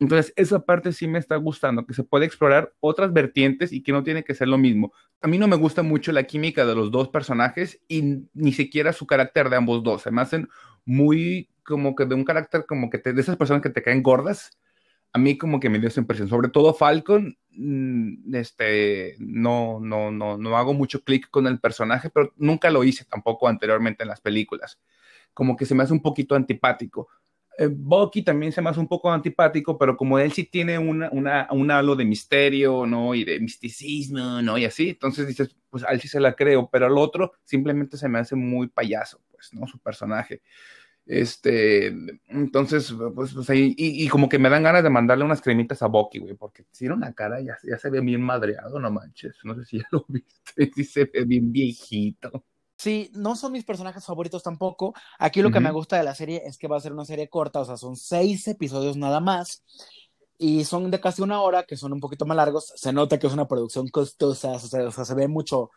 [0.00, 3.92] Entonces, esa parte sí me está gustando, que se puede explorar otras vertientes y que
[3.92, 4.92] no tiene que ser lo mismo.
[5.20, 8.92] A mí no me gusta mucho la química de los dos personajes y ni siquiera
[8.92, 10.02] su carácter de ambos dos.
[10.02, 10.48] Se me hacen
[10.84, 14.58] muy como que de un carácter como que de esas personas que te caen gordas
[15.12, 16.28] a mí como que me dio esa impresión.
[16.28, 22.10] Sobre todo Falcon, mm, este, no, no, no, no hago mucho clic con el personaje,
[22.10, 24.80] pero nunca lo hice tampoco anteriormente en las películas.
[25.34, 27.08] Como que se me hace un poquito antipático.
[27.58, 31.10] Eh, Bucky también se me hace un poco antipático, pero como él sí tiene una,
[31.12, 33.14] una, un halo de misterio, ¿no?
[33.14, 34.56] Y de misticismo, ¿no?
[34.56, 37.98] Y así, entonces dices, pues a él sí se la creo, pero al otro simplemente
[37.98, 39.66] se me hace muy payaso, pues, ¿no?
[39.66, 40.40] Su personaje.
[41.04, 41.88] Este,
[42.28, 45.88] entonces, pues, pues ahí, y, como que me dan ganas de mandarle unas cremitas a
[45.88, 49.36] Bucky, güey, porque si era una cara, ya, ya se ve bien madreado, no manches.
[49.44, 52.44] No sé si ya lo viste, sí se ve bien viejito.
[52.78, 54.92] Sí, no son mis personajes favoritos tampoco.
[55.18, 57.28] Aquí lo que me gusta de la serie es que va a ser una serie
[57.28, 59.62] corta, o sea, son seis episodios nada más.
[60.36, 62.72] Y son de casi una hora, que son un poquito más largos.
[62.74, 65.70] Se nota que es una producción costosa, o sea, o sea se ve mucho.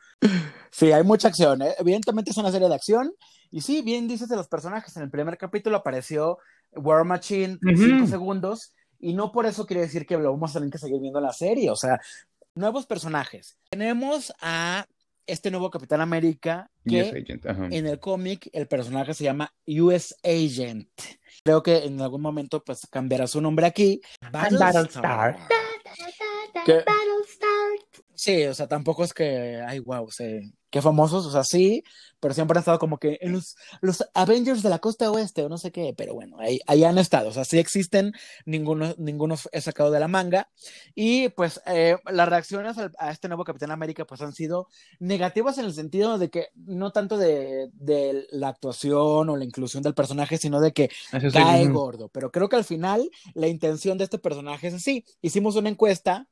[0.71, 1.61] Sí, hay mucha acción.
[1.61, 1.75] ¿eh?
[1.77, 3.13] Evidentemente es una serie de acción
[3.51, 4.95] y sí, bien dices de los personajes.
[4.97, 6.39] En el primer capítulo apareció
[6.75, 8.73] War Machine por cinco segundos.
[8.99, 11.33] Y no por eso quiere decir que lo vamos a tener que seguir viendo la
[11.33, 11.69] serie.
[11.69, 11.99] O sea,
[12.55, 13.57] nuevos personajes.
[13.69, 14.87] Tenemos a
[15.27, 17.25] este nuevo Capitán América que
[17.71, 20.89] en el cómic el personaje se llama US Agent.
[21.43, 24.01] Creo que en algún momento pues cambiará su nombre aquí.
[24.31, 25.37] Battlestar.
[28.15, 31.85] Sí, o sea, tampoco es que, ay, wow, se qué famosos, o sea, sí,
[32.19, 35.47] pero siempre han estado como que en los, los Avengers de la costa oeste o
[35.47, 38.11] no sé qué, pero bueno, ahí, ahí han estado, o sea, sí existen,
[38.45, 40.49] ninguno, ninguno es sacado de la manga,
[40.93, 44.67] y pues eh, las reacciones a este nuevo Capitán América pues han sido
[44.99, 49.81] negativas en el sentido de que no tanto de, de la actuación o la inclusión
[49.81, 50.89] del personaje, sino de que
[51.31, 55.55] cae gordo, pero creo que al final la intención de este personaje es así, hicimos
[55.55, 56.27] una encuesta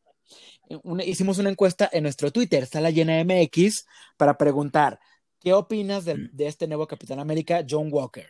[1.06, 3.86] hicimos una encuesta en nuestro Twitter, Sala Llena MX,
[4.18, 5.00] para preguntar,
[5.40, 8.28] ¿qué opinas de, este nuevo Capitán América, John Walker?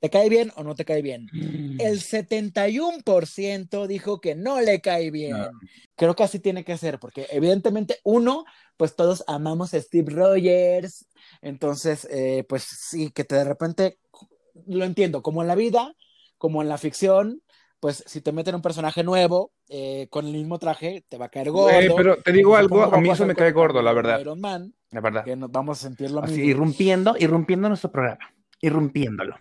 [0.00, 1.28] ¿Te cae bien o no te cae bien?
[1.32, 1.80] Mm.
[1.80, 5.36] El 71% dijo que no le cae bien.
[5.94, 8.44] Creo que así tiene que ser, porque evidentemente uno,
[8.76, 11.06] pues todos amamos a Steve Rogers,
[11.40, 13.98] entonces, eh, pues sí, que te de repente,
[14.66, 15.94] lo entiendo, como en la vida,
[16.36, 17.40] como en la ficción,
[17.82, 21.28] pues si te meten un personaje nuevo eh, con el mismo traje, te va a
[21.30, 21.96] caer gordo.
[21.96, 24.20] pero te digo algo, a mí eso me cae gordo, la verdad.
[24.20, 25.24] Iron Man, la verdad.
[25.24, 29.36] Que nos vamos a sentir lo Así, irrumpiendo, irrumpiendo nuestro programa, irrumpiéndolo.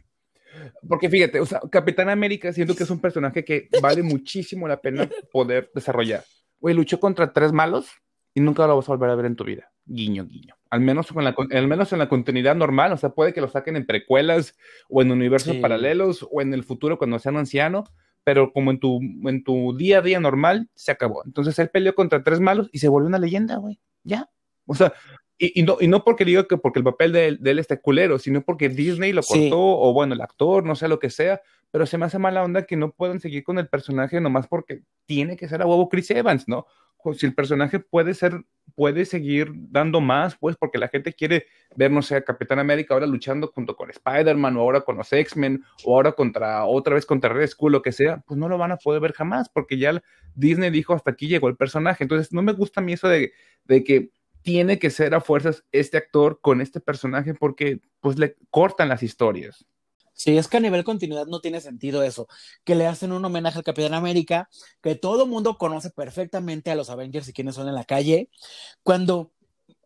[0.89, 4.81] Porque fíjate, o sea, Capitán América siento que es un personaje que vale muchísimo la
[4.81, 6.23] pena poder desarrollar.
[6.59, 7.91] Güey, luchó contra tres malos
[8.33, 9.71] y nunca lo vas a volver a ver en tu vida.
[9.85, 10.55] Guiño, guiño.
[10.71, 13.49] Al menos, con la, al menos en la continuidad normal, o sea, puede que lo
[13.49, 14.57] saquen en precuelas
[14.89, 17.83] o en universos paralelos o en el futuro cuando sean anciano,
[18.23, 21.23] pero como en tu, en tu día a día normal, se acabó.
[21.25, 23.79] Entonces él peleó contra tres malos y se volvió una leyenda, güey.
[24.03, 24.29] Ya.
[24.65, 24.93] O sea,
[25.37, 28.19] y, y, no, y no porque digo que porque el papel de, él esté culero,
[28.19, 31.41] sino porque Disney lo cortó, o bueno, el actor, no sé lo que sea,
[31.71, 34.83] pero se me hace mala onda que no puedan seguir con el personaje nomás porque
[35.07, 36.67] tiene que ser a huevo Chris Evans, ¿no?
[37.13, 38.43] Si el personaje puede ser,
[38.75, 41.45] puede seguir dando más, pues porque la gente quiere
[41.75, 45.11] ver, no sé, a Capitán América ahora luchando junto con Spider-Man, o ahora con los
[45.11, 48.57] X-Men, o ahora contra, otra vez contra Red Skull, lo que sea, pues no lo
[48.57, 50.01] van a poder ver jamás, porque ya
[50.35, 52.03] Disney dijo hasta aquí llegó el personaje.
[52.03, 53.33] Entonces, no me gusta a mí eso de,
[53.65, 58.35] de que tiene que ser a fuerzas este actor con este personaje, porque pues le
[58.49, 59.65] cortan las historias.
[60.13, 62.27] Sí, es que a nivel continuidad no tiene sentido eso.
[62.63, 64.49] Que le hacen un homenaje al Capitán América,
[64.81, 68.29] que todo el mundo conoce perfectamente a los Avengers y quienes son en la calle,
[68.83, 69.31] cuando,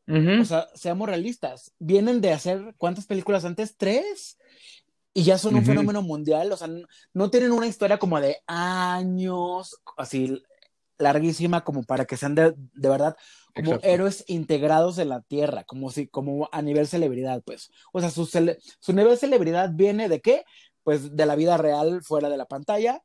[0.08, 3.78] o sea, seamos realistas, vienen de hacer cuántas películas antes?
[3.78, 4.38] Tres.
[5.14, 6.68] Y ya son un fenómeno mundial, o sea,
[7.14, 10.44] no, tienen una historia como de años, así
[10.98, 13.16] larguísima como para que sean de, de verdad
[13.56, 17.72] como héroes integrados en la tierra, como si, como a nivel celebridad, pues.
[17.94, 20.44] O sea, su, su nivel celebridad viene de qué?
[20.84, 23.02] Pues de la vida real fuera de la pantalla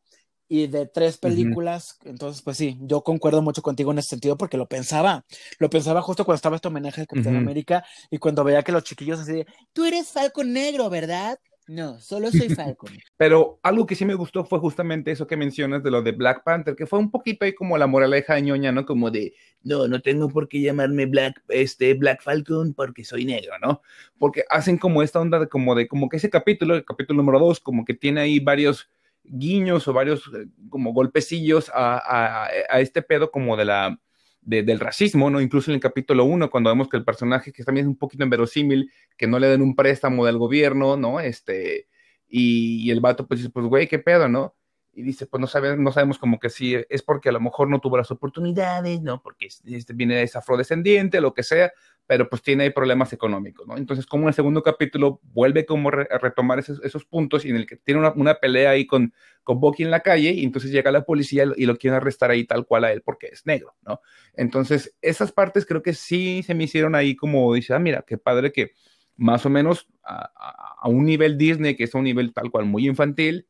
[0.50, 1.96] y de tres películas.
[2.04, 5.24] Entonces, pues sí, yo concuerdo mucho contigo en ese sentido porque lo pensaba.
[5.60, 8.82] Lo pensaba justo cuando estaba este homenaje al Capitán América y cuando veía que los
[8.82, 11.38] chiquillos así de, tú eres Falcon Negro, ¿verdad?
[11.70, 12.90] No, solo soy Falcon.
[13.16, 16.42] Pero algo que sí me gustó fue justamente eso que mencionas de lo de Black
[16.42, 18.84] Panther, que fue un poquito ahí como la moraleja de ñoña, ¿no?
[18.84, 23.52] Como de, no, no tengo por qué llamarme Black, este, Black Falcon porque soy negro,
[23.62, 23.82] ¿no?
[24.18, 27.38] Porque hacen como esta onda de como de, como que ese capítulo, el capítulo número
[27.38, 28.90] dos, como que tiene ahí varios
[29.22, 33.96] guiños o varios eh, como golpecillos a, a, a este pedo como de la
[34.42, 35.40] del racismo, ¿no?
[35.40, 38.24] Incluso en el capítulo 1, cuando vemos que el personaje, que también es un poquito
[38.24, 41.20] inverosímil, que no le den un préstamo del gobierno, ¿no?
[41.20, 41.88] Este,
[42.28, 44.54] y, y el vato pues dice, pues güey, qué pedo, ¿no?
[44.92, 47.68] Y dice, pues no, sabemos, no sabemos como que si es porque a lo mejor
[47.68, 49.22] no tuvo las oportunidades, ¿no?
[49.22, 51.72] Porque este, viene es afrodescendiente, lo que sea,
[52.06, 53.76] pero pues tiene ahí problemas económicos, ¿no?
[53.76, 57.56] Entonces, como en el segundo capítulo vuelve como a retomar esos, esos, puntos y en
[57.56, 59.14] el que tiene una, una, pelea ahí con,
[59.44, 62.44] con Bucky en la calle y entonces llega la policía y lo quiere arrestar ahí
[62.44, 64.00] tal cual a él porque es negro, ¿no?
[64.34, 68.18] Entonces, esas partes creo que sí se me hicieron ahí como dice, ah, mira, qué
[68.18, 68.72] padre que
[69.16, 70.32] más o menos a,
[70.80, 73.46] a un nivel Disney, que es un nivel tal cual muy infantil,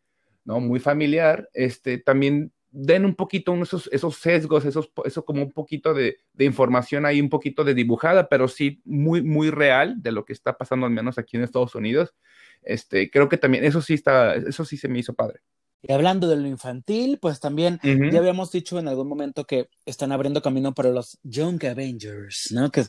[0.51, 0.59] ¿no?
[0.59, 5.95] Muy familiar, este, también den un poquito esos, esos sesgos, esos, eso como un poquito
[5.95, 10.25] de, de, información ahí, un poquito de dibujada, pero sí muy, muy real de lo
[10.25, 12.15] que está pasando al menos aquí en Estados Unidos.
[12.63, 15.41] Este, creo que también eso sí está, eso sí se me hizo padre.
[15.83, 18.13] Y hablando de lo infantil, pues también uh -huh.
[18.13, 22.71] ya habíamos dicho en algún momento que están abriendo camino para los Young Avengers, ¿no?
[22.71, 22.85] Que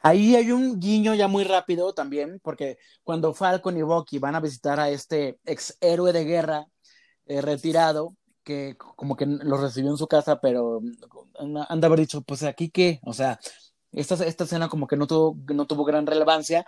[0.00, 4.40] ahí hay un guiño ya muy rápido también, porque cuando Falcon y Bucky van a
[4.40, 6.66] visitar a este ex héroe de guerra
[7.26, 10.80] eh, retirado, que como que lo recibió en su casa, pero
[11.68, 13.38] han de haber dicho, pues aquí qué, o sea,
[13.92, 16.66] esta, esta escena como que no tuvo, no tuvo gran relevancia.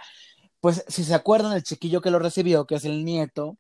[0.61, 3.59] Pues si se acuerdan, el chiquillo que lo recibió, que es el nieto,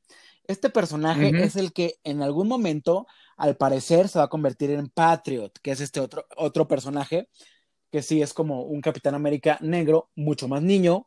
[0.49, 1.42] este personaje uh -huh.
[1.42, 5.70] es el que en algún momento, al parecer, se va a convertir en Patriot, que
[5.70, 7.28] es este otro, otro personaje,
[7.92, 11.07] que sí es como un Capitán América negro, mucho más niño,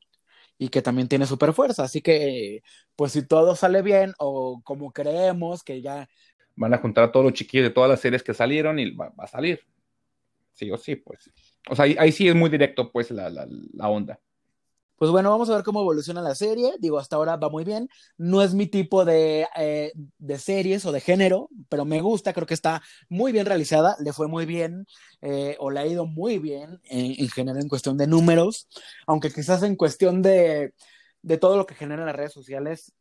[0.61, 1.85] y que también tiene super fuerza.
[1.85, 2.61] Así que,
[2.95, 6.07] pues si todo sale bien, o como creemos que ya
[6.55, 9.09] van a juntar a todos los chiquillos de todas las series que salieron y va,
[9.19, 9.59] va a salir.
[10.53, 11.31] Sí o sí, pues.
[11.67, 14.19] O sea, ahí, ahí sí es muy directo, pues, la, la, onda.
[15.01, 16.75] Pues bueno, vamos a ver cómo evoluciona la serie.
[16.77, 17.89] Digo, hasta ahora va muy bien.
[18.19, 22.45] No es mi tipo de, eh, de series o de género, pero me gusta, creo
[22.45, 23.95] que está muy bien realizada.
[23.99, 24.85] Le fue muy bien,
[25.23, 28.67] eh, o le ha ido muy bien en, en, general en cuestión de números,
[29.07, 30.75] aunque quizás en cuestión de,
[31.23, 32.93] de todo lo que generan las redes sociales,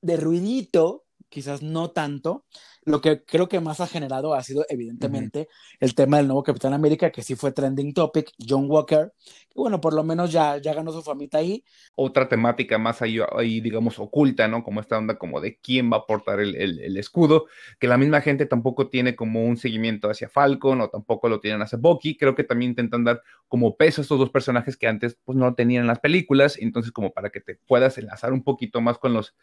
[0.00, 2.44] de ruidito, quizás no tanto.
[2.84, 5.76] Lo que creo que más ha generado ha sido, evidentemente, uh -huh.
[5.80, 9.12] el tema del nuevo Capitán América, que sí fue trending topic, John Walker.
[9.50, 11.64] Y bueno, por lo menos ya, ya ganó su famita ahí.
[11.96, 14.62] Otra temática más ahí, ahí, digamos, oculta, ¿no?
[14.62, 17.46] Como esta onda como de quién va a portar el, el, el, escudo,
[17.80, 21.62] que la misma gente tampoco tiene como un seguimiento hacia Falcon o tampoco lo tienen
[21.62, 22.16] hacia Bucky.
[22.16, 25.54] Creo que también intentan dar como peso a estos dos personajes que antes pues no
[25.54, 26.56] tenían en las películas.
[26.60, 29.34] Entonces, como para que te puedas enlazar un poquito más con los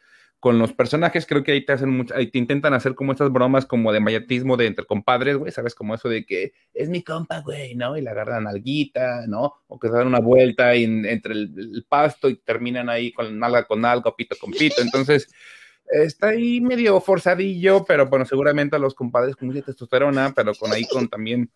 [0.44, 3.32] con los personajes, creo que ahí te hacen mucho, ahí te intentan hacer como estas
[3.32, 5.74] bromas como de mayatismo de entre compadres, güey, ¿sabes?
[5.74, 7.96] Como eso de que es mi compa, güey, ¿no?
[7.96, 9.54] Y le agarran alguita, ¿no?
[9.68, 13.39] O que se dan una vuelta en, entre el, el, pasto y terminan ahí con
[13.39, 14.82] nalga con algo, pito con pito.
[14.82, 15.34] Entonces,
[15.86, 20.74] está ahí medio forzadillo, pero bueno, seguramente a los compadres con mucha testosterona, pero con
[20.74, 21.50] ahí con también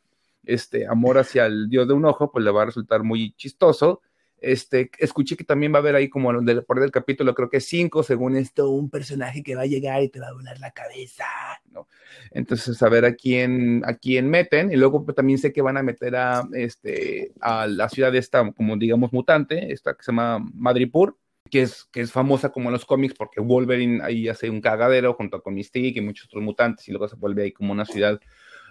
[0.45, 4.01] este amor hacia el dios de un ojo, pues le va a resultar muy chistoso.
[4.39, 7.59] Este, escuché que también va a haber ahí como del, por el capítulo, creo que
[7.59, 10.71] cinco, según esto, un personaje que va a llegar y te va a volar la
[10.71, 11.25] cabeza,
[11.71, 11.88] ¿no?
[12.31, 15.77] Entonces, a ver a quién, a quién meten, y luego pues, también sé que van
[15.77, 20.11] a meter a, este, a la ciudad de esta, como digamos, mutante, esta que se
[20.11, 21.17] llama Madripur,
[21.49, 25.15] que es, que es famosa como en los cómics, porque Wolverine ahí hace un cagadero
[25.15, 28.19] junto con Mystique y muchos otros mutantes, y luego se vuelve ahí como una ciudad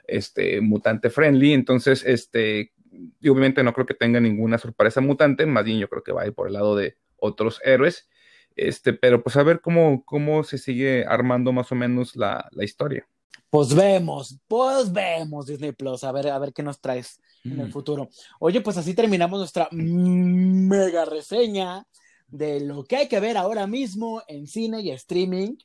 [0.06, 2.72] este, mutante friendly, entonces, este,
[3.20, 6.22] y obviamente no creo que tenga ninguna sorpresa mutante, más bien yo creo que va
[6.22, 8.08] a ir por el lado de otros héroes,
[8.56, 12.64] este, pero pues a ver cómo, cómo se sigue armando más o menos la, la
[12.64, 13.06] historia.
[13.50, 17.52] Pues vemos, pues vemos Disney Plus, a ver, a ver qué nos traes mm.
[17.52, 18.08] en el futuro.
[18.40, 21.86] Oye, pues así terminamos nuestra mega reseña
[22.28, 25.56] de lo que hay que ver ahora mismo en cine y streaming.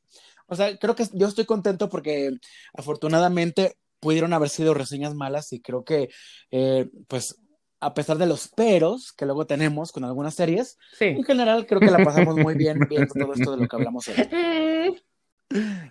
[0.47, 2.31] O sea, creo que yo estoy contento porque
[2.73, 6.09] afortunadamente pudieron haber sido reseñas malas y creo que,
[6.49, 7.37] eh, pues,
[7.79, 11.05] a pesar de los peros que luego tenemos con algunas series, sí.
[11.05, 14.07] en general creo que la pasamos muy bien viendo todo esto de lo que hablamos
[14.09, 14.15] hoy.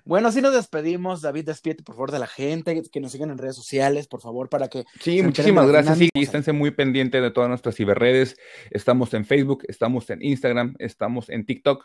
[0.06, 1.20] Bueno, así nos despedimos.
[1.20, 4.48] David, despídete por favor de la gente, que nos sigan en redes sociales, por favor,
[4.48, 4.84] para que...
[5.00, 5.98] Sí, muchísimas gracias.
[5.98, 8.36] Sí, esténse muy pendientes de todas nuestras ciberredes.
[8.70, 11.84] Estamos en Facebook, estamos en Instagram, estamos en TikTok.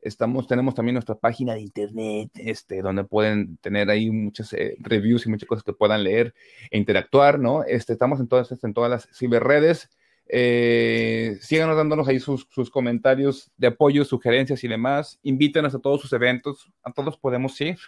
[0.00, 5.26] Estamos, tenemos también nuestra página de internet, este, donde pueden tener ahí muchas eh, reviews
[5.26, 6.34] y muchas cosas que puedan leer
[6.70, 7.64] e interactuar, ¿no?
[7.64, 9.90] Este, estamos en todas, en todas las ciberredes.
[10.32, 15.18] Eh, síganos dándonos ahí sus, sus, comentarios de apoyo, sugerencias y demás.
[15.22, 17.78] Invítenos a todos sus eventos, a todos podemos ir.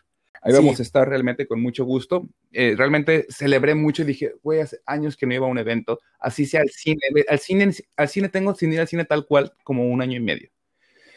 [0.42, 0.58] Ahí sí.
[0.58, 2.28] vamos a estar realmente con mucho gusto.
[2.50, 6.00] Eh, realmente celebré mucho y dije, güey, hace años que no iba a un evento,
[6.18, 7.00] así sea al cine.
[7.28, 10.20] Al cine, al cine tengo sin ir al cine tal cual como un año y
[10.20, 10.50] medio.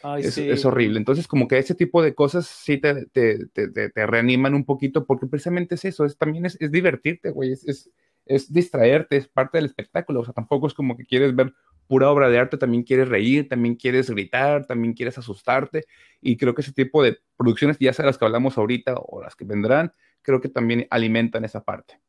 [0.08, 0.48] Ay, es, sí.
[0.48, 0.98] es, horrible.
[0.98, 5.04] Entonces, como que ese tipo de cosas sí te, te, te, te reaniman un poquito,
[5.04, 7.90] porque precisamente es eso, es, también es, es divertirte, güey, es,
[8.26, 11.54] es distraerte, es parte del espectáculo, o sea, tampoco es como que quieres ver
[11.86, 15.86] pura obra de arte, también quieres reír, también quieres gritar, también quieres asustarte,
[16.20, 19.36] y creo que ese tipo de producciones, ya sea las que hablamos ahorita o las
[19.36, 19.92] que vendrán,
[20.22, 22.00] creo que también alimentan esa parte.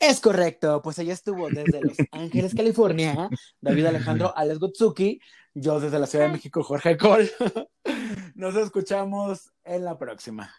[0.00, 3.28] Es correcto, pues ella estuvo desde Los Ángeles, California,
[3.60, 5.20] David Alejandro Alex Gutsuki,
[5.60, 7.30] yo desde la Ciudad de México, Jorge Col.
[8.34, 10.54] Nos escuchamos en la próxima.